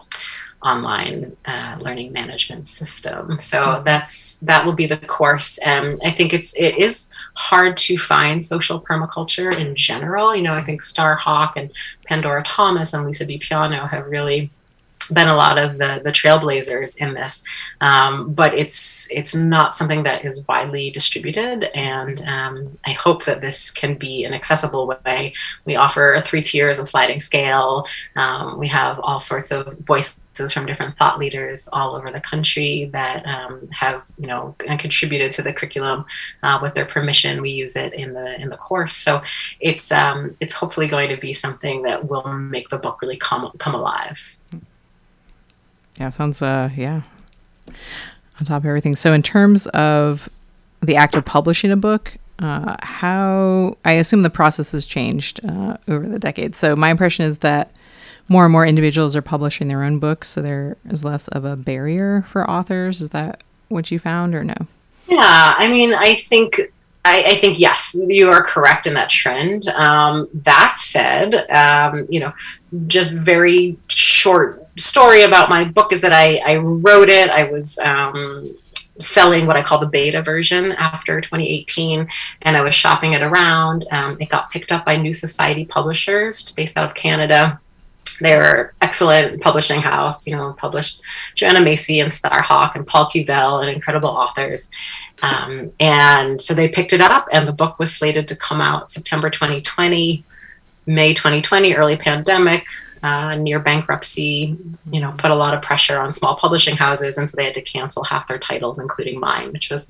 [0.63, 3.39] online uh, learning management system.
[3.39, 5.57] So that's that will be the course.
[5.59, 10.35] And I think it's it is hard to find social permaculture in general.
[10.35, 11.71] You know, I think Starhawk and
[12.05, 14.51] Pandora Thomas and Lisa DePiano have really
[15.11, 17.43] been a lot of the the trailblazers in this,
[17.81, 23.41] um, but it's it's not something that is widely distributed, and um, I hope that
[23.41, 25.33] this can be an accessible way.
[25.65, 27.85] We offer three tiers of sliding scale.
[28.15, 30.19] Um, we have all sorts of voices
[30.53, 35.41] from different thought leaders all over the country that um, have you know contributed to
[35.41, 36.05] the curriculum
[36.43, 37.41] uh, with their permission.
[37.41, 39.21] We use it in the in the course, so
[39.59, 43.51] it's um, it's hopefully going to be something that will make the book really come
[43.57, 44.37] come alive.
[46.01, 47.01] Yeah, sounds uh yeah.
[48.39, 48.95] On top of everything.
[48.95, 50.27] So in terms of
[50.81, 55.77] the act of publishing a book, uh, how I assume the process has changed uh,
[55.87, 56.57] over the decades.
[56.57, 57.71] So my impression is that
[58.29, 61.55] more and more individuals are publishing their own books, so there is less of a
[61.55, 62.99] barrier for authors.
[62.99, 64.55] Is that what you found, or no?
[65.07, 66.73] Yeah, I mean, I think
[67.03, 69.67] I, I, think yes, you are correct in that trend.
[69.69, 72.31] Um, that said, um, you know,
[72.87, 77.29] just very short story about my book is that I, I wrote it.
[77.29, 78.55] I was um,
[78.99, 82.07] selling what I call the beta version after 2018,
[82.43, 83.85] and I was shopping it around.
[83.91, 87.59] Um, it got picked up by New Society Publishers, based out of Canada.
[88.21, 91.01] They're excellent publishing house, you know, published
[91.33, 94.69] Joanna Macy and Starhawk and Paul Kivel and incredible authors.
[95.23, 98.91] Um, and so they picked it up, and the book was slated to come out
[98.91, 100.23] September 2020,
[100.85, 102.65] May 2020, early pandemic
[103.03, 104.55] uh, near bankruptcy,
[104.91, 107.55] you know, put a lot of pressure on small publishing houses, and so they had
[107.55, 109.89] to cancel half their titles, including mine, which was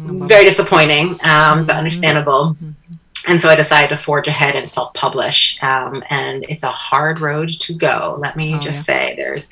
[0.00, 1.78] oh, very disappointing, um, but mm-hmm.
[1.78, 2.56] understandable.
[2.56, 2.87] Mm-hmm
[3.26, 5.60] and so I decided to forge ahead and self publish.
[5.62, 8.16] Um, and it's a hard road to go.
[8.20, 8.94] Let me oh, just yeah.
[8.94, 9.50] say there's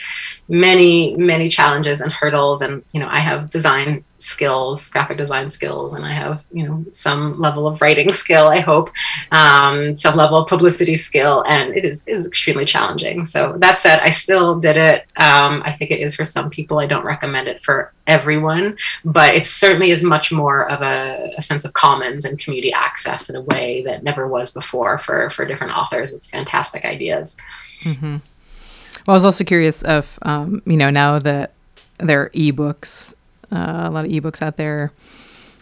[0.49, 2.62] many, many challenges and hurdles.
[2.62, 6.84] And, you know, I have design skills, graphic design skills, and I have, you know,
[6.92, 8.90] some level of writing skill, I hope,
[9.32, 11.44] um, some level of publicity skill.
[11.47, 13.24] And it is, is extremely challenging.
[13.24, 15.01] So that said, I still did it.
[15.16, 16.78] Um, I think it is for some people.
[16.78, 21.42] I don't recommend it for everyone, but it certainly is much more of a, a
[21.42, 25.44] sense of commons and community access in a way that never was before for, for
[25.44, 27.36] different authors with fantastic ideas.
[27.82, 28.16] Mm-hmm.
[29.07, 31.52] Well, I was also curious if, um, you know, now that
[31.98, 33.14] there are ebooks,
[33.52, 34.90] uh, a lot of ebooks out there,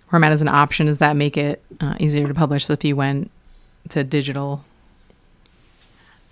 [0.09, 2.64] format as an option, does that make it uh, easier to publish?
[2.64, 3.30] So if you went
[3.90, 4.64] to digital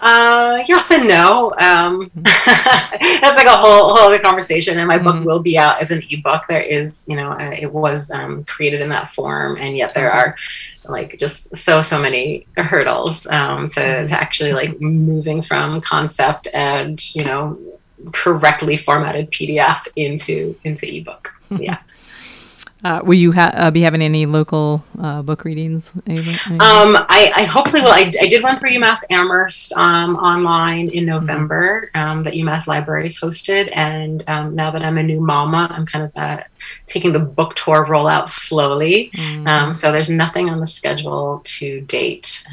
[0.02, 1.52] uh, yes and no.
[1.58, 2.22] Um, mm-hmm.
[3.20, 4.78] that's like a whole whole other conversation.
[4.78, 5.24] And my book mm-hmm.
[5.24, 6.42] will be out as an ebook.
[6.48, 10.10] There is, you know, uh, it was um, created in that form, and yet there
[10.10, 10.36] are
[10.88, 14.06] like just so so many hurdles um, to mm-hmm.
[14.06, 17.56] to actually like moving from concept and you know
[18.12, 21.32] correctly formatted PDF into into ebook.
[21.50, 21.78] Yeah.
[22.84, 25.92] Uh, will you ha- uh, be having any local uh, book readings?
[26.06, 26.60] Anything, anything?
[26.60, 27.92] Um, I, I, hopefully will.
[27.92, 31.06] I, I did one through UMass Amherst um, online in mm-hmm.
[31.06, 32.10] November mm-hmm.
[32.10, 36.04] um, that UMass Libraries hosted, and um, now that I'm a new mama, I'm kind
[36.04, 36.42] of uh,
[36.86, 39.12] taking the book tour rollout slowly.
[39.14, 39.46] Mm-hmm.
[39.46, 42.44] Um, so there's nothing on the schedule to date.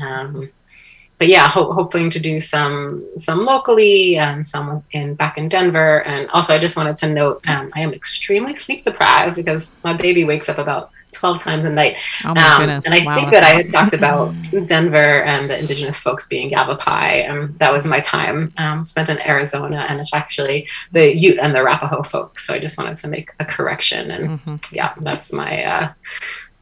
[1.20, 5.49] Um, but yeah, ho- hoping to do some some locally and some in back in
[5.49, 6.03] Denver.
[6.03, 9.93] And also, I just wanted to note um, I am extremely sleep deprived because my
[9.93, 11.97] baby wakes up about 12 times a night.
[12.24, 12.70] Oh my um.
[12.70, 13.15] And I wow.
[13.15, 14.34] think that I had talked about
[14.65, 17.24] Denver and the indigenous folks being Yavapai.
[17.24, 19.86] And that was my time um, spent in Arizona.
[19.89, 22.45] And it's actually the Ute and the Arapaho folks.
[22.45, 24.11] So I just wanted to make a correction.
[24.11, 24.76] And mm-hmm.
[24.76, 25.93] yeah, that's my uh,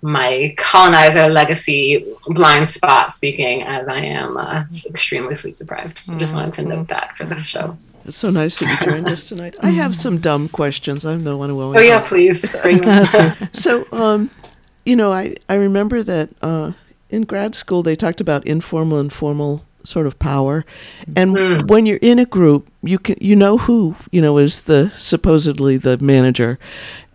[0.07, 5.97] my colonizer legacy blind spot speaking as I am uh, extremely sleep deprived.
[5.97, 7.77] So just wanted to note that for this show.
[8.05, 9.57] It's so nice that you joined us tonight.
[9.61, 11.03] I have some dumb questions.
[11.03, 11.79] I'm the one who always.
[11.79, 12.49] Oh yeah, please.
[12.61, 13.35] Bring them.
[13.51, 14.31] So, um,
[14.85, 16.71] you know, I I remember that uh,
[17.09, 20.65] in grad school they talked about informal and formal sort of power,
[21.17, 24.93] and when you're in a group, you can you know who you know is the
[24.97, 26.59] supposedly the manager,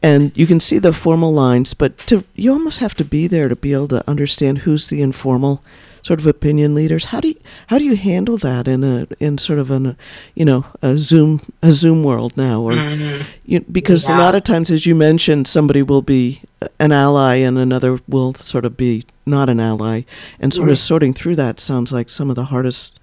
[0.03, 3.49] and you can see the formal lines, but to you almost have to be there
[3.49, 5.63] to be able to understand who's the informal
[6.03, 7.07] sort of opinion leaders.
[7.07, 7.37] How do you
[7.69, 9.97] how do you handle that in a in sort of an
[10.35, 13.23] you know a Zoom a Zoom world now, or mm-hmm.
[13.47, 16.43] you, because a lot of times, as you mentioned, somebody will be
[16.79, 20.03] an ally and another will sort of be not an ally,
[20.41, 22.99] and sort of sorting through that sounds like some of the hardest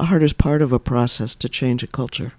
[0.00, 2.32] hardest part of a process to change a culture.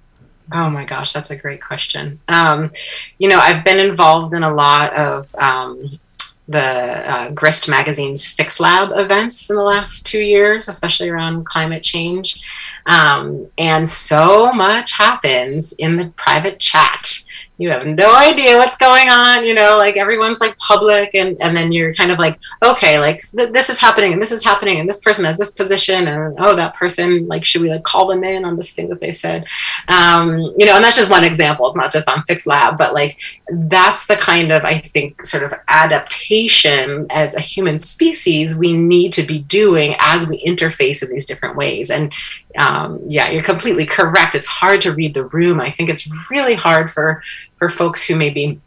[0.52, 2.20] Oh my gosh, that's a great question.
[2.28, 2.72] Um,
[3.18, 6.00] you know, I've been involved in a lot of um,
[6.48, 11.82] the uh, Grist magazine's Fix Lab events in the last two years, especially around climate
[11.82, 12.44] change.
[12.86, 17.20] Um, and so much happens in the private chat.
[17.58, 21.56] You have no idea what's going on, you know, like everyone's like public, and, and
[21.56, 24.80] then you're kind of like, okay, like th- this is happening, and this is happening,
[24.80, 28.08] and this person has this position, and oh, that person, like, should we like call
[28.08, 29.46] them in on this thing that they said?
[29.88, 31.68] Um, you know, and that's just one example.
[31.68, 33.18] It's not just on Fix Lab, but like
[33.52, 39.14] that's the kind of i think sort of adaptation as a human species we need
[39.14, 42.14] to be doing as we interface in these different ways and
[42.58, 46.56] um, yeah you're completely correct it's hard to read the room i think it's really
[46.56, 47.22] hard for
[47.58, 48.60] for folks who maybe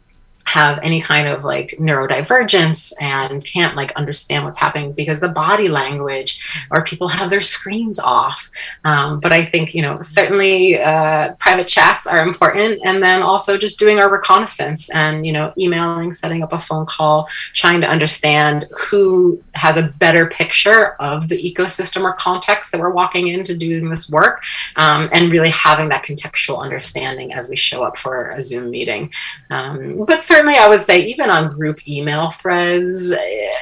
[0.57, 5.67] have any kind of like neurodivergence and can't like understand what's happening because the body
[5.67, 6.31] language
[6.71, 8.49] or people have their screens off.
[8.85, 13.57] Um, but i think you know certainly uh, private chats are important and then also
[13.57, 17.87] just doing our reconnaissance and you know emailing setting up a phone call trying to
[17.87, 23.55] understand who has a better picture of the ecosystem or context that we're walking into
[23.57, 24.43] doing this work
[24.77, 29.11] um, and really having that contextual understanding as we show up for a zoom meeting.
[29.49, 33.13] Um, but certainly I would say, even on group email threads,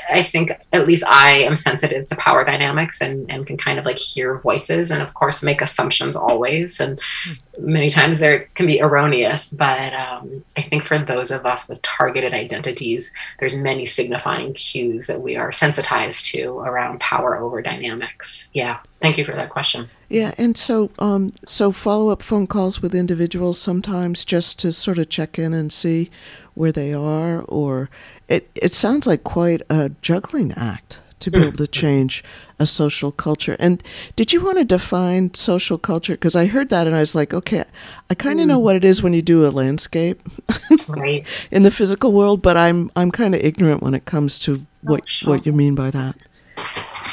[0.10, 3.86] I think at least I am sensitive to power dynamics and, and can kind of
[3.86, 6.80] like hear voices and, of course, make assumptions always.
[6.80, 7.00] And
[7.60, 11.82] many times there can be erroneous, but um, I think for those of us with
[11.82, 18.50] targeted identities, there's many signifying cues that we are sensitized to around power over dynamics.
[18.54, 18.80] Yeah.
[19.02, 19.90] Thank you for that question.
[20.10, 24.98] Yeah, and so um, so follow up phone calls with individuals sometimes just to sort
[24.98, 26.10] of check in and see
[26.56, 27.90] where they are, or
[28.28, 32.24] it it sounds like quite a juggling act to be able to change
[32.60, 33.56] a social culture.
[33.60, 33.82] And
[34.16, 36.14] did you want to define social culture?
[36.14, 37.64] Because I heard that and I was like, okay,
[38.10, 40.22] I kind of know what it is when you do a landscape
[40.88, 41.26] Right.
[41.52, 45.08] in the physical world, but I'm I'm kind of ignorant when it comes to what
[45.08, 45.30] sure.
[45.30, 46.16] what you mean by that.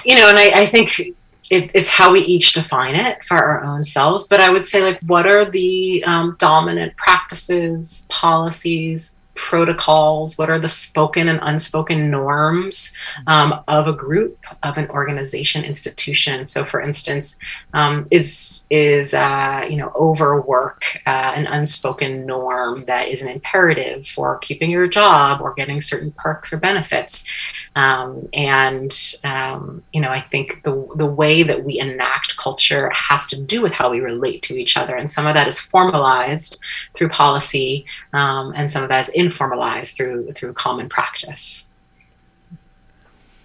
[0.05, 1.01] you know, and I, I think
[1.51, 4.27] it, it's how we each define it for our own selves.
[4.27, 10.39] But I would say, like, what are the um, dominant practices, policies, protocols?
[10.39, 16.47] What are the spoken and unspoken norms um, of a group, of an organization, institution?
[16.47, 17.39] So, for instance,
[17.73, 24.07] um, is is uh, you know overwork uh, an unspoken norm that is an imperative
[24.07, 27.27] for keeping your job or getting certain perks or benefits?
[27.77, 28.93] Um, and
[29.25, 33.63] um, you know, I think the the way that we enact culture has to do
[33.63, 36.59] with how we relate to each other, and some of that is formalized
[36.95, 37.85] through policy,
[38.15, 41.67] um, and some of that is informalized through through common practice.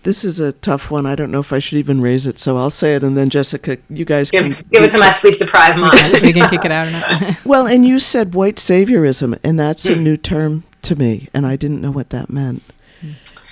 [0.03, 1.05] This is a tough one.
[1.05, 3.29] I don't know if I should even raise it, so I'll say it, and then
[3.29, 5.99] Jessica, you guys Give, can give it to my sleep deprived mind.
[6.23, 6.91] we can kick it out or
[7.27, 7.45] not.
[7.45, 11.57] Well, and you said white saviorism, and that's a new term to me, and I
[11.57, 12.63] didn't know what that meant.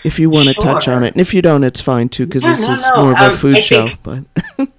[0.05, 2.43] If you want to touch on it, and if you don't, it's fine too, because
[2.43, 3.87] Yeah, this no, is no, more of a um, food I show.
[4.03, 4.23] But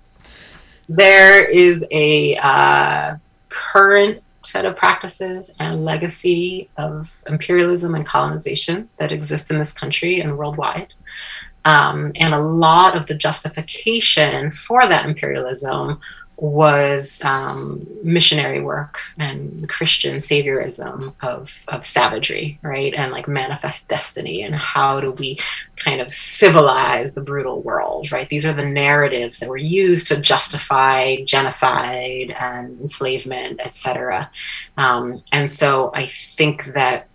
[0.89, 3.17] there is a uh,
[3.51, 10.21] current set of practices and legacy of imperialism and colonization that exist in this country
[10.21, 10.93] and worldwide.
[11.65, 16.01] Um, and a lot of the justification for that imperialism
[16.41, 22.95] was um, missionary work and Christian saviorism of, of savagery, right?
[22.95, 25.39] And like manifest destiny and how do we
[25.77, 28.29] kind of civilize the brutal world, right?
[28.29, 34.31] These are the narratives that were used to justify genocide and enslavement, etc.
[34.77, 37.09] Um, and so I think that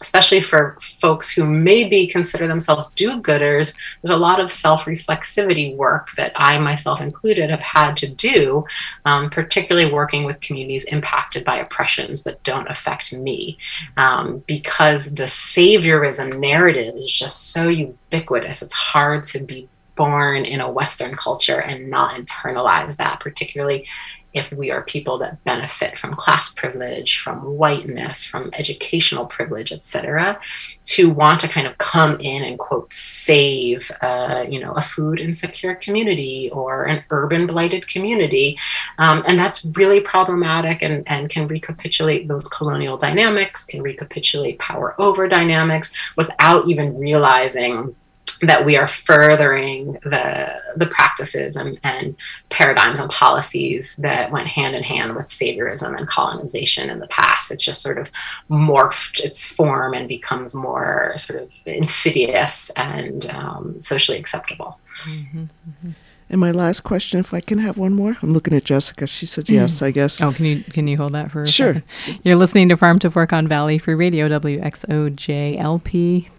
[0.00, 6.32] especially for folks who maybe consider themselves do-gooders there's a lot of self-reflexivity work that
[6.36, 8.64] i myself included have had to do
[9.04, 13.58] um, particularly working with communities impacted by oppressions that don't affect me.
[13.96, 20.60] Um, because the saviorism narrative is just so ubiquitous it's hard to be born in
[20.60, 23.86] a western culture and not internalize that particularly
[24.34, 30.38] if we are people that benefit from class privilege, from whiteness, from educational privilege, etc.,
[30.84, 35.20] to want to kind of come in and quote save, uh, you know, a food
[35.20, 38.58] insecure community or an urban blighted community,
[38.98, 44.94] um, and that's really problematic and, and can recapitulate those colonial dynamics, can recapitulate power
[45.00, 47.94] over dynamics without even realizing
[48.42, 52.16] that we are furthering the the practices and, and
[52.50, 57.50] paradigms and policies that went hand in hand with saviorism and colonization in the past.
[57.50, 58.10] It's just sort of
[58.48, 64.78] morphed its form and becomes more sort of insidious and um, socially acceptable.
[65.04, 65.90] Mm-hmm, mm-hmm.
[66.30, 69.06] And my last question, if I can have one more, I'm looking at Jessica.
[69.06, 70.20] She said yes, I guess.
[70.20, 71.82] Oh, can you can you hold that for a sure?
[72.06, 72.20] Second?
[72.22, 75.88] You're listening to Farm to Fork on Valley Free Radio, WXOJLP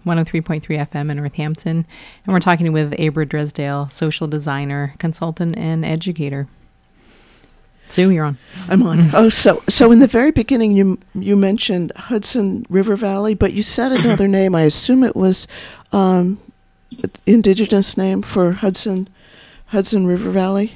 [0.06, 1.88] 103.3 FM in Northampton,
[2.26, 6.48] and we're talking with Abrah Dresdale, social designer, consultant, and educator.
[7.88, 8.38] Sue, you're on.
[8.68, 9.10] I'm on.
[9.16, 13.64] Oh, so so in the very beginning, you you mentioned Hudson River Valley, but you
[13.64, 14.54] said another name.
[14.54, 15.48] I assume it was
[15.92, 16.40] um,
[17.26, 19.10] indigenous name for Hudson
[19.70, 20.74] Hudson River Valley?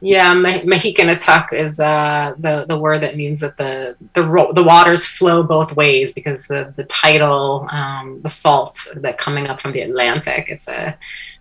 [0.00, 5.08] Yeah, Mahicantuck is uh, the the word that means that the the ro- the waters
[5.08, 9.80] flow both ways because the the tidal um, the salt that coming up from the
[9.80, 10.96] Atlantic it's a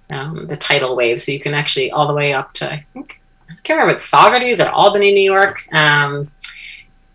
[0.10, 3.22] um, the tidal wave so you can actually all the way up to I think
[3.48, 5.62] I can't remember it's Saugerties or Albany, New York.
[5.72, 6.32] Um,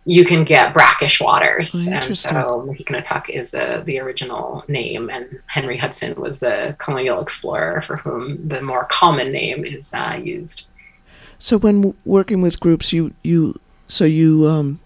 [0.04, 1.86] you can get brackish waters.
[1.88, 7.20] Oh, and so Mahicantuck is the, the original name, and Henry Hudson was the colonial
[7.20, 10.66] explorer for whom the more common name is uh, used.
[11.38, 14.80] So when working with groups, you, you so you um,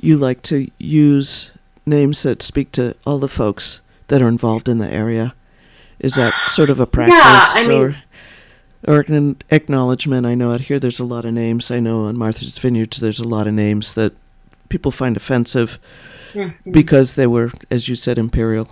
[0.00, 1.50] you like to use
[1.86, 5.34] names that speak to all the folks that are involved in the area.
[5.98, 7.96] Is that sort of a practice yeah, I mean, or
[8.86, 10.26] or an acknowledgement?
[10.26, 11.70] I know out here there's a lot of names.
[11.70, 14.14] I know on Martha's Vineyards there's a lot of names that
[14.68, 15.78] people find offensive
[16.32, 16.70] mm-hmm.
[16.70, 18.68] because they were, as you said, imperial.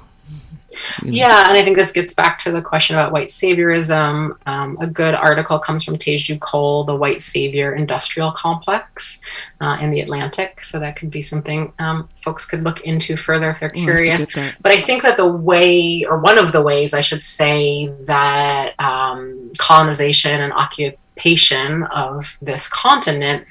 [1.03, 1.17] You know.
[1.17, 4.37] Yeah, and I think this gets back to the question about white saviorism.
[4.47, 9.21] Um, a good article comes from Teju Cole, The White Savior Industrial Complex
[9.61, 10.63] uh, in the Atlantic.
[10.63, 14.27] So that could be something um, folks could look into further if they're curious.
[14.61, 18.79] But I think that the way, or one of the ways, I should say, that
[18.79, 23.47] um, colonization and occupation of this continent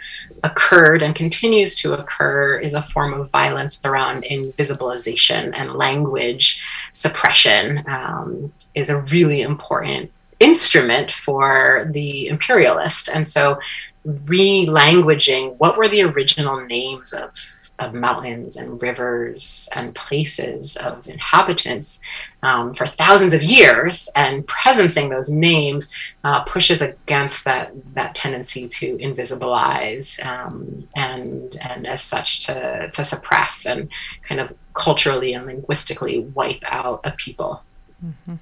[0.46, 7.84] occurred and continues to occur is a form of violence around invisibilization and language suppression
[7.88, 13.10] um, is a really important instrument for the imperialist.
[13.10, 13.60] And so,
[14.06, 17.32] re-languaging what were the original names of
[17.80, 22.00] of mountains and rivers and places of inhabitants
[22.42, 25.92] um, for thousands of years and presencing those names
[26.24, 33.04] uh, pushes against that that tendency to invisibilize um, and and as such to to
[33.04, 33.90] suppress and
[34.28, 37.64] kind of culturally and linguistically wipe out a people.
[38.04, 38.36] Mm-hmm.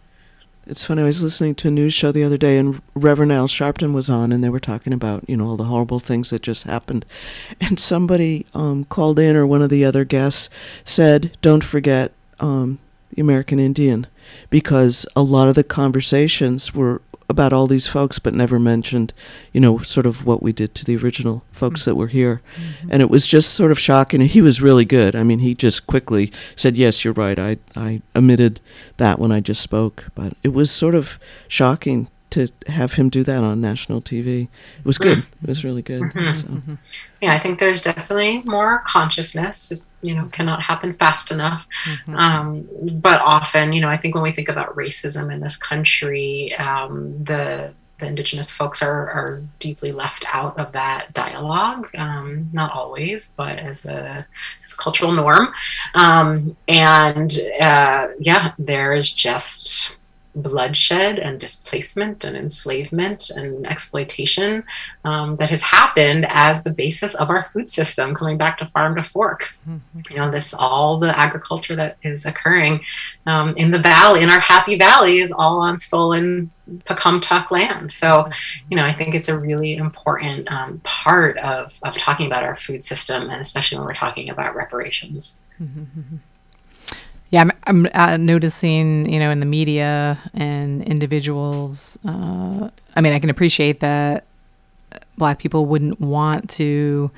[0.65, 1.01] It's funny.
[1.01, 4.09] I was listening to a news show the other day, and Reverend Al Sharpton was
[4.09, 7.05] on, and they were talking about you know all the horrible things that just happened,
[7.61, 10.49] and somebody um, called in, or one of the other guests
[10.85, 12.79] said, "Don't forget um,
[13.13, 14.07] the American Indian,"
[14.49, 17.01] because a lot of the conversations were
[17.33, 19.13] about all these folks, but never mentioned,
[19.51, 21.91] you know, sort of what we did to the original folks mm-hmm.
[21.91, 22.41] that were here.
[22.55, 22.89] Mm-hmm.
[22.91, 24.21] And it was just sort of shocking.
[24.21, 25.15] He was really good.
[25.15, 27.37] I mean, he just quickly said, "Yes, you're right.
[27.37, 28.61] I I omitted
[28.97, 33.23] that when I just spoke." But it was sort of shocking to have him do
[33.23, 34.43] that on national TV.
[34.79, 35.19] It was good.
[35.19, 36.01] It was really good.
[36.01, 36.31] Mm-hmm.
[36.31, 36.47] So.
[36.47, 36.75] Mm-hmm.
[37.21, 39.73] Yeah, I think there's definitely more consciousness
[40.03, 42.15] you know cannot happen fast enough mm-hmm.
[42.15, 46.53] um, but often you know i think when we think about racism in this country
[46.57, 52.71] um, the the indigenous folks are, are deeply left out of that dialogue um, not
[52.71, 54.27] always but as a,
[54.63, 55.53] as a cultural norm
[55.95, 59.95] um, and uh, yeah there is just
[60.35, 64.63] bloodshed and displacement and enslavement and exploitation
[65.05, 68.95] um, that has happened as the basis of our food system coming back to farm
[68.95, 69.99] to fork mm-hmm.
[70.09, 72.79] you know this all the agriculture that is occurring
[73.27, 76.49] um, in the valley in our happy valley is all on stolen
[76.85, 77.91] Pocumtuck land.
[77.91, 78.29] So,
[78.69, 82.55] you know, I think it's a really important um, part of, of talking about our
[82.55, 85.41] food system, and especially when we're talking about reparations.
[85.61, 86.15] Mm-hmm.
[87.33, 91.97] Yeah, I'm, I'm uh, noticing, you know, in the media and individuals.
[92.07, 94.25] Uh, I mean, I can appreciate that
[95.17, 97.09] black people wouldn't want to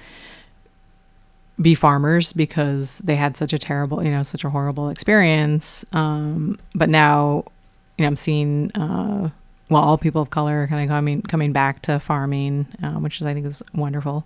[1.61, 5.83] be farmers because they had such a terrible, you know, such a horrible experience.
[5.91, 7.43] Um, but now,
[7.97, 9.31] you know, I'm seeing uh,
[9.67, 13.27] well, all people of color kind of coming coming back to farming, um, which is
[13.27, 14.25] I think is wonderful.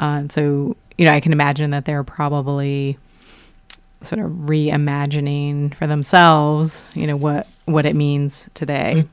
[0.00, 2.98] Uh, and so, you know, I can imagine that they're probably
[4.06, 8.94] sort of reimagining for themselves, you know, what what it means today.
[8.96, 9.08] Mm-hmm.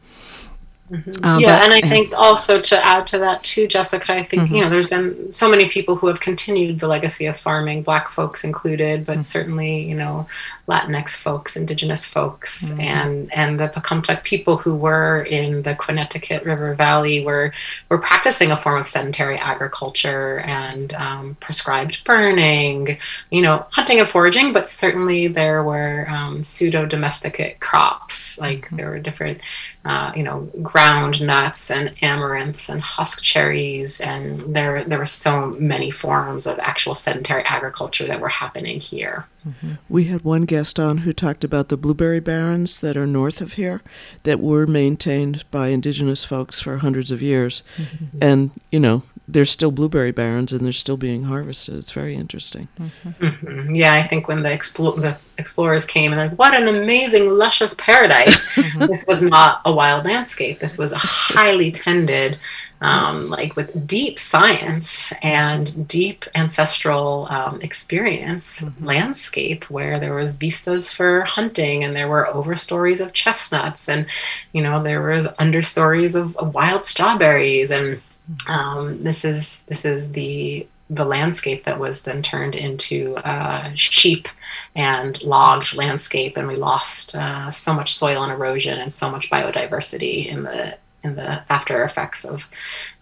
[0.91, 1.23] Mm-hmm.
[1.23, 4.43] Uh, yeah, but, and I think also to add to that too, Jessica, I think
[4.43, 4.55] mm-hmm.
[4.55, 8.09] you know there's been so many people who have continued the legacy of farming, Black
[8.09, 9.21] folks included, but mm-hmm.
[9.21, 10.27] certainly you know
[10.69, 12.81] Latinx folks, Indigenous folks, mm-hmm.
[12.81, 17.51] and and the Pocumtuck people who were in the Connecticut River Valley were
[17.89, 22.99] were practicing a form of sedentary agriculture and um, prescribed burning,
[23.31, 28.75] you know, hunting and foraging, but certainly there were um, pseudo domesticate crops, like mm-hmm.
[28.75, 29.39] there were different.
[29.85, 35.51] Uh, you know, ground nuts and amaranths and husk cherries, and there there were so
[35.57, 39.25] many forms of actual sedentary agriculture that were happening here.
[39.47, 39.75] Mm-hmm.
[39.87, 43.53] We had one guest on who talked about the blueberry barrens that are north of
[43.53, 43.81] here
[44.23, 47.63] that were maintained by indigenous folks for hundreds of years.
[47.77, 48.17] Mm-hmm.
[48.21, 51.75] And, you know, there's still blueberry barrens and they're still being harvested.
[51.75, 52.67] It's very interesting.
[52.79, 53.25] Mm-hmm.
[53.25, 53.75] mm-hmm.
[53.75, 57.75] Yeah, I think when the, explo- the explorers came and like, what an amazing, luscious
[57.75, 58.43] paradise.
[58.55, 58.87] Mm-hmm.
[58.87, 60.59] this was not a wild landscape.
[60.59, 62.39] This was a highly tended,
[62.81, 68.85] um, like with deep science and deep ancestral um, experience mm-hmm.
[68.85, 74.05] landscape where there was vistas for hunting and there were overstories of chestnuts and
[74.53, 78.01] you know there were understories of, of wild strawberries and
[78.47, 84.27] um, this is this is the the landscape that was then turned into uh, sheep
[84.75, 89.29] and logged landscape, and we lost uh, so much soil and erosion and so much
[89.29, 92.49] biodiversity in the in the after effects of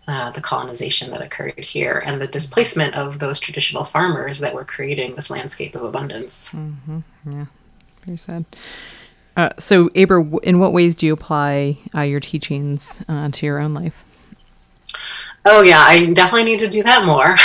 [0.07, 4.63] uh, the colonization that occurred here and the displacement of those traditional farmers that were
[4.63, 6.53] creating this landscape of abundance.
[6.53, 6.99] Mm-hmm.
[7.29, 7.45] Yeah,
[8.05, 8.45] very sad.
[9.35, 13.59] Uh, so, Abrah, in what ways do you apply uh, your teachings uh, to your
[13.59, 14.03] own life?
[15.45, 17.35] Oh yeah, I definitely need to do that more.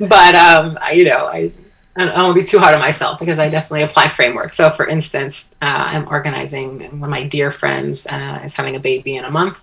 [0.08, 1.52] but um, I, you know, I
[1.96, 4.52] I don't want to be too hard on myself because I definitely apply framework.
[4.52, 8.80] So, for instance, uh, I'm organizing one of my dear friends uh, is having a
[8.80, 9.62] baby in a month.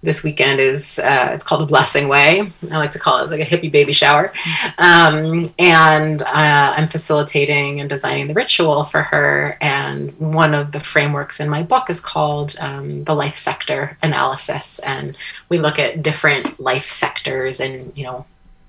[0.00, 2.52] This weekend is uh, it's called the Blessing Way.
[2.70, 4.32] I like to call it it's like a hippie baby shower,
[4.78, 9.58] um, and uh, I'm facilitating and designing the ritual for her.
[9.60, 14.78] And one of the frameworks in my book is called um, the life sector analysis,
[14.80, 15.16] and
[15.48, 18.26] we look at different life sectors and you know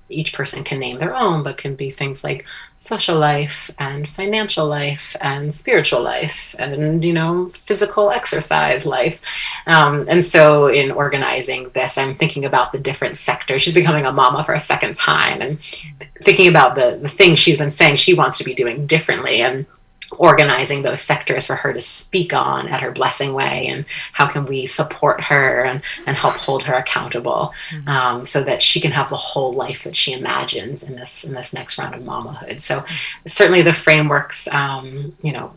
[0.08, 2.44] each person can name their own, but can be things like
[2.78, 9.20] social life and financial life and spiritual life and, you know, physical exercise life.
[9.66, 13.62] Um, and so in organizing this, I'm thinking about the different sectors.
[13.62, 15.58] She's becoming a mama for a second time and
[16.22, 19.40] thinking about the, the things she's been saying she wants to be doing differently.
[19.40, 19.64] And
[20.12, 24.46] organizing those sectors for her to speak on at her blessing way and how can
[24.46, 27.88] we support her and, and help hold her accountable mm-hmm.
[27.88, 31.34] um, so that she can have the whole life that she imagines in this in
[31.34, 32.84] this next round of mamahood so
[33.26, 35.52] certainly the frameworks um, you know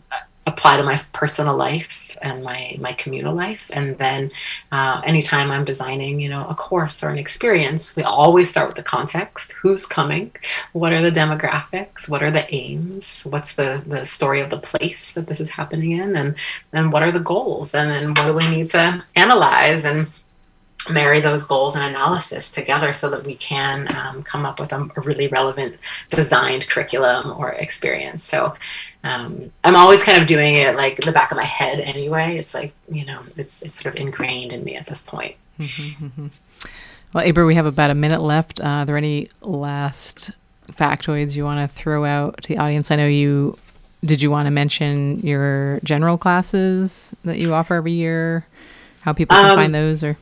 [0.46, 3.70] apply to my personal life and my my communal life.
[3.72, 4.30] And then
[4.72, 8.76] uh, anytime i'm designing you know a course or an experience we always start with
[8.76, 9.52] the context.
[9.52, 10.32] Who's coming?
[10.72, 12.08] What are the demographics?
[12.08, 13.26] What are the aims?
[13.30, 16.16] What's the the story of the place that this is happening in?
[16.16, 16.34] And
[16.72, 17.74] and what are the goals?
[17.74, 20.08] And then what do we need to analyze and
[20.88, 24.88] marry those goals and analysis together so that we can um, come up with a,
[24.96, 25.76] a, really relevant
[26.08, 28.24] designed curriculum or experience.
[28.24, 28.54] So
[29.02, 32.36] um, I'm always kind of doing it like in the back of my head anyway.
[32.36, 35.36] It's like, you know, it's, it's sort of ingrained in me at this point.
[35.58, 36.26] Mm-hmm, mm-hmm.
[37.12, 38.60] Well, Abrah, we have about a minute left.
[38.60, 40.30] Uh, are there any last
[40.68, 42.92] factoids you want to throw out to the audience?
[42.92, 43.58] I know you
[44.04, 48.46] did you want to mention your general classes that you offer every year?
[49.00, 50.18] How people can um, find those or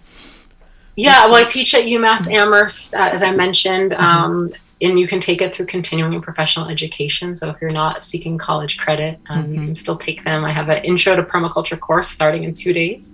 [0.96, 3.92] yeah, well, I teach at UMass Amherst, uh, as I mentioned.
[3.92, 4.54] Mm-hmm.
[4.80, 7.34] And you can take it through continuing professional education.
[7.34, 9.54] So if you're not seeking college credit, um, mm-hmm.
[9.54, 10.44] you can still take them.
[10.44, 13.12] I have an intro to permaculture course starting in two days.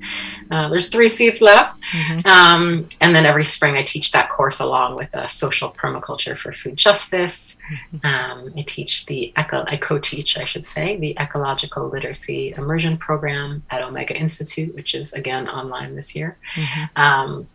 [0.51, 2.29] Uh, there's three seats left, mm-hmm.
[2.29, 6.53] um, and then every spring I teach that course along with a social permaculture for
[6.53, 7.59] food justice.
[7.93, 8.07] Mm-hmm.
[8.07, 13.62] Um, I teach the eco, I co-teach, I should say, the ecological literacy immersion program
[13.71, 16.37] at Omega Institute, which is again online this year.
[16.55, 17.01] Mm-hmm.
[17.01, 17.49] Um,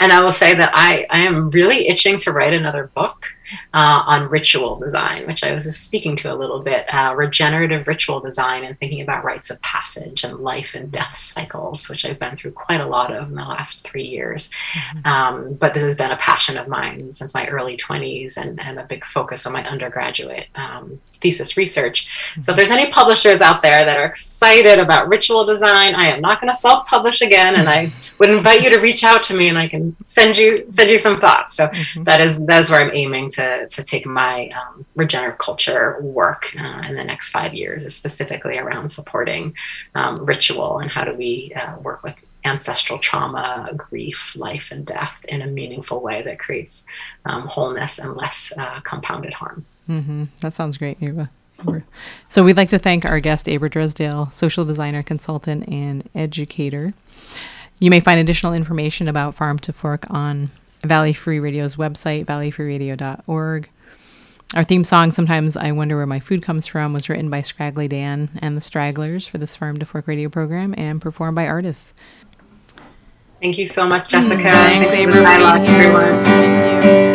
[0.00, 3.26] and I will say that I, I am really itching to write another book
[3.74, 8.20] uh, on ritual design, which I was speaking to a little bit, uh, regenerative ritual
[8.20, 12.36] design and thinking about rites of passage and life and death cycles, which I've been
[12.36, 14.50] through quite a lot of in the last three years.
[14.72, 15.06] Mm-hmm.
[15.06, 18.78] Um, but this has been a passion of mine since my early 20s and, and
[18.78, 22.08] a big focus on my undergraduate um, thesis research.
[22.40, 26.20] So if there's any publishers out there that are excited about ritual design, I am
[26.20, 29.48] not going to self-publish again, and I would invite you to reach out to me,
[29.48, 31.54] and I can send you send you some thoughts.
[31.54, 32.04] So mm-hmm.
[32.04, 36.42] that is that is where I'm aiming to to take my um, regenerative culture work
[36.58, 39.54] uh, in the next five years, is specifically around supporting
[39.94, 45.24] um, ritual and how do we uh, work with ancestral trauma, grief, life, and death
[45.28, 46.86] in a meaningful way that creates
[47.24, 49.64] um, wholeness and less uh, compounded harm.
[49.88, 50.24] Mm-hmm.
[50.40, 51.28] That sounds great, Ava.
[52.28, 56.94] So we'd like to thank our guest, Abrah Dresdale, social designer, consultant, and educator.
[57.80, 60.50] You may find additional information about Farm to Fork on
[60.86, 63.70] Valley Free Radio's website, valleyfreeradio.org.
[64.54, 67.88] Our theme song, Sometimes I Wonder Where My Food Comes From, was written by Scraggly
[67.88, 71.94] Dan and the Stragglers for this Farm to Fork radio program and performed by artists.
[73.40, 74.42] Thank you so much, Jessica.
[74.42, 76.24] Thanks, Thanks for everyone.
[76.24, 77.05] Thank you.